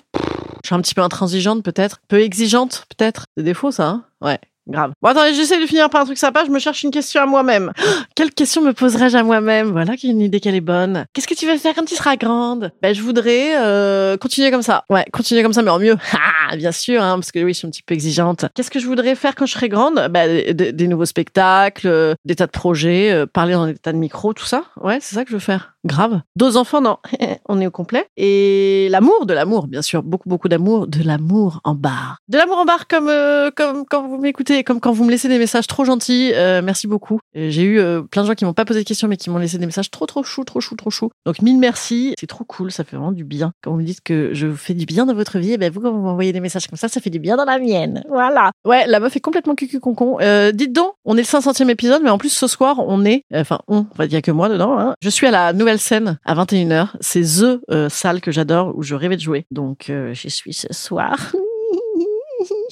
je 0.64 0.68
suis 0.68 0.76
un 0.76 0.82
petit 0.82 0.94
peu 0.94 1.02
intransigeante 1.02 1.64
peut-être, 1.64 2.00
peu 2.08 2.22
exigeante 2.22 2.86
peut-être. 2.96 3.26
C'est 3.36 3.44
défaut 3.44 3.72
ça, 3.72 3.88
hein? 3.88 4.06
Ouais. 4.22 4.40
Grave. 4.68 4.94
Bon, 5.02 5.10
attendez, 5.10 5.34
j'essaie 5.34 5.60
de 5.60 5.66
finir 5.66 5.90
par 5.90 6.02
un 6.02 6.06
truc 6.06 6.18
sympa. 6.18 6.44
Je 6.46 6.52
me 6.52 6.60
cherche 6.60 6.84
une 6.84 6.92
question 6.92 7.22
à 7.22 7.26
moi-même. 7.26 7.74
quelle 8.16 8.32
question 8.32 8.62
me 8.62 8.72
poserais-je 8.72 9.18
à 9.18 9.24
moi-même? 9.24 9.72
Voilà, 9.72 9.98
qui 9.98 10.10
une 10.10 10.22
idée 10.22 10.40
qu'elle 10.40 10.56
est 10.56 10.62
bonne. 10.62 11.06
Qu'est-ce 11.14 11.28
que 11.28 11.34
tu 11.34 11.46
vas 11.46 11.58
faire 11.58 11.76
quand 11.76 11.84
tu 11.86 11.96
seras 11.96 12.16
grande? 12.16 12.72
Ben, 12.82 12.96
je 12.96 13.02
voudrais 13.02 13.58
euh, 13.58 14.16
continuer 14.16 14.52
comme 14.52 14.62
ça. 14.62 14.86
Ouais, 14.90 15.06
continuer 15.12 15.44
comme 15.44 15.54
ça, 15.54 15.62
mais 15.62 15.72
en 15.72 15.80
mieux. 15.80 15.98
Ah, 16.52 16.58
bien 16.58 16.74
sûr, 16.74 17.02
hein, 17.02 17.16
parce 17.16 17.32
que 17.32 17.40
oui, 17.40 17.54
je 17.54 17.60
suis 17.60 17.68
un 17.68 17.72
petit 17.72 17.82
peu 17.82 17.94
exigeante. 17.94 18.46
Qu'est-ce 18.54 18.70
que 18.70 18.80
je 18.80 18.86
voudrais 18.86 19.16
faire 19.16 19.34
quand 19.34 19.46
je 19.46 19.54
serai 19.54 19.70
grande? 19.70 20.10
Ben, 20.12 20.54
des, 20.54 20.88
nouveaux 20.88 21.06
spectacles, 21.06 21.88
euh, 21.88 22.16
des 22.26 22.36
tas 22.36 22.48
de 22.48 22.52
projets, 22.52 23.12
euh, 23.12 23.26
parler 23.26 23.54
dans 23.54 23.66
des 23.66 23.76
tas 23.76 23.94
de 23.94 23.98
micros, 23.98 24.34
tout 24.34 24.46
ça. 24.46 24.66
Ouais, 24.82 25.00
c'est 25.02 25.16
ça 25.16 25.24
que 25.24 25.30
je 25.30 25.36
veux 25.36 25.40
faire. 25.40 25.76
Grave. 25.86 26.22
Deux 26.36 26.58
enfants, 26.58 26.82
non. 26.82 26.98
On 27.48 27.62
est 27.62 27.68
au 27.68 27.72
complet. 27.72 28.06
Et 28.18 28.88
l'amour, 28.92 29.26
de 29.26 29.34
l'amour, 29.34 29.68
bien 29.68 29.82
sûr. 29.82 30.04
Beaucoup, 30.04 30.28
beaucoup 30.28 30.50
d'amour. 30.50 30.86
De 30.86 31.02
l'amour 31.02 31.62
en 31.64 31.76
barre. 31.76 32.18
De 32.28 32.38
l'amour 32.38 32.58
en 32.58 32.66
barre 32.66 32.88
comme, 32.88 33.12
comme 33.56 33.86
quand 33.90 34.08
vous 34.08 34.18
m'écoutez, 34.18 34.53
comme 34.62 34.80
quand 34.80 34.92
vous 34.92 35.06
me 35.06 35.12
laissez 35.12 35.28
des 35.28 35.40
messages 35.40 35.66
trop 35.68 35.86
gentils. 35.86 36.32
merci 36.64 36.88
beaucoup. 36.88 37.20
J'ai 37.34 37.64
eu 37.64 37.82
plein 38.12 38.22
de 38.22 38.28
gens 38.28 38.36
qui 38.36 38.46
m'ont 38.46 38.54
pas 38.54 38.66
posé 38.66 38.82
de 38.82 38.88
questions, 38.88 39.08
mais 39.08 39.18
qui 39.18 39.30
m'ont 39.30 39.40
laissé 39.40 39.58
des 39.58 39.66
messages 39.66 39.90
trop, 39.90 40.06
trop 40.06 40.24
chou, 40.24 40.44
trop 40.44 40.62
chou, 40.62 40.76
trop 40.76 40.90
chou. 40.90 41.10
Donc, 41.26 41.42
mille 41.42 41.58
merci. 41.58 42.14
C'est 42.20 42.28
trop 42.28 42.44
cool. 42.44 42.72
Ça 42.72 42.84
fait 42.84 42.96
vraiment 42.96 43.12
du 43.12 43.24
bien. 43.24 43.54
Quand 43.64 43.72
vous 43.72 43.78
me 43.78 43.84
dites 43.84 44.02
que 44.04 44.34
je 44.34 44.52
fais 44.52 44.74
du 44.74 44.86
bien 44.86 45.06
dans 45.06 45.16
votre 45.16 45.40
vie, 45.40 45.52
et 45.52 45.54
eh 45.54 45.58
ben 45.58 45.72
vous, 45.72 45.82
quand 45.82 45.92
vous 45.92 46.02
m'envoyez 46.02 46.34
des 46.34 46.40
messages 46.40 46.68
comme 46.68 46.78
ça, 46.78 46.88
ça 46.88 47.02
fait 47.02 47.10
du 47.10 47.20
bien 47.20 47.38
dans 47.38 47.46
la 47.46 47.60
mienne. 47.60 48.04
Voilà. 48.10 48.52
Ouais, 48.66 48.86
la 48.88 49.00
meuf 49.00 49.16
est 49.16 49.20
complètement 49.20 49.56
cucu 49.56 49.80
concon. 49.80 50.18
Euh, 50.22 50.52
dites 50.52 50.74
donc, 50.74 50.94
on 51.06 51.16
est 51.16 51.22
le 51.22 51.40
500e 51.40 51.70
épisode, 51.70 52.02
mais 52.04 52.10
en 52.10 52.18
plus, 52.18 52.30
ce 52.30 52.48
soir, 52.48 52.78
on 52.80 53.06
est, 53.06 53.24
enfin, 53.34 53.60
on, 53.68 53.86
on 53.90 53.96
va 53.96 54.08
dire 54.08 54.22
que 54.22 54.32
moi 54.32 54.50
dedans, 54.50 54.78
hein. 54.78 54.96
Je 55.02 55.10
suis 55.10 55.28
à 55.28 55.32
la 55.32 55.54
nouvelle 55.54 55.80
scène 55.80 56.20
à 56.26 56.36
21h. 56.36 56.90
C'est 57.00 57.22
The 57.22 57.60
euh, 57.72 57.90
salle 57.90 58.22
que 58.22 58.32
j'adore 58.32 58.76
où 58.76 58.84
je 58.84 58.96
rêvais 58.96 59.16
de 59.16 59.22
jouer. 59.22 59.46
Donc, 59.52 59.90
euh, 59.90 60.14
j'y 60.14 60.30
suis 60.30 60.54
ce 60.54 60.72
soir. 60.72 61.34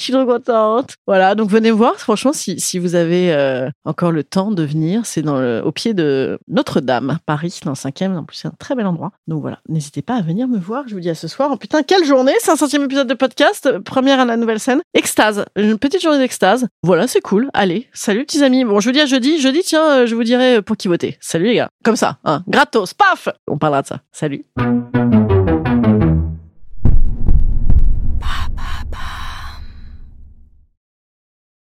je 0.01 0.05
suis 0.05 0.13
trop 0.13 0.25
contente. 0.25 0.95
Voilà, 1.05 1.35
donc 1.35 1.49
venez 1.49 1.71
voir. 1.71 1.95
Franchement, 1.97 2.33
si, 2.33 2.59
si 2.59 2.79
vous 2.79 2.95
avez 2.95 3.31
euh, 3.31 3.69
encore 3.85 4.11
le 4.11 4.23
temps 4.23 4.51
de 4.51 4.63
venir, 4.63 5.05
c'est 5.05 5.21
dans 5.21 5.39
le, 5.39 5.61
au 5.63 5.71
pied 5.71 5.93
de 5.93 6.39
Notre-Dame, 6.47 7.19
Paris, 7.25 7.59
dans 7.63 7.71
le 7.71 7.75
5e. 7.75 8.17
En 8.17 8.23
plus, 8.23 8.37
c'est 8.37 8.47
un 8.47 8.53
très 8.57 8.75
bel 8.75 8.87
endroit. 8.87 9.11
Donc 9.27 9.41
voilà, 9.41 9.59
n'hésitez 9.69 10.01
pas 10.01 10.15
à 10.15 10.21
venir 10.21 10.47
me 10.47 10.57
voir. 10.57 10.85
Je 10.87 10.95
vous 10.95 10.99
dis 10.99 11.09
à 11.09 11.15
ce 11.15 11.27
soir. 11.27 11.49
Oh, 11.53 11.57
putain, 11.57 11.83
quelle 11.83 12.03
journée 12.03 12.33
500e 12.41 12.83
épisode 12.85 13.07
de 13.07 13.13
podcast. 13.13 13.77
Première 13.85 14.19
à 14.19 14.25
la 14.25 14.37
nouvelle 14.37 14.59
scène. 14.59 14.81
Extase. 14.93 15.45
Une 15.55 15.77
petite 15.77 16.01
journée 16.01 16.19
d'extase. 16.19 16.67
Voilà, 16.83 17.07
c'est 17.07 17.21
cool. 17.21 17.49
Allez, 17.53 17.87
salut 17.93 18.25
petits 18.25 18.43
amis. 18.43 18.65
Bon, 18.65 18.79
je 18.79 18.89
vous 18.89 18.93
dis 18.93 19.01
à 19.01 19.05
jeudi. 19.05 19.39
Jeudi, 19.39 19.61
tiens, 19.63 19.85
euh, 19.85 20.05
je 20.07 20.15
vous 20.15 20.23
dirai 20.23 20.61
pour 20.61 20.77
qui 20.77 20.87
voter. 20.87 21.17
Salut 21.21 21.45
les 21.45 21.55
gars. 21.55 21.69
Comme 21.83 21.95
ça, 21.95 22.17
hein. 22.25 22.43
Gratos. 22.47 22.93
Paf 22.93 23.29
On 23.47 23.57
parlera 23.57 23.83
de 23.83 23.87
ça. 23.87 23.99
Salut. 24.11 24.43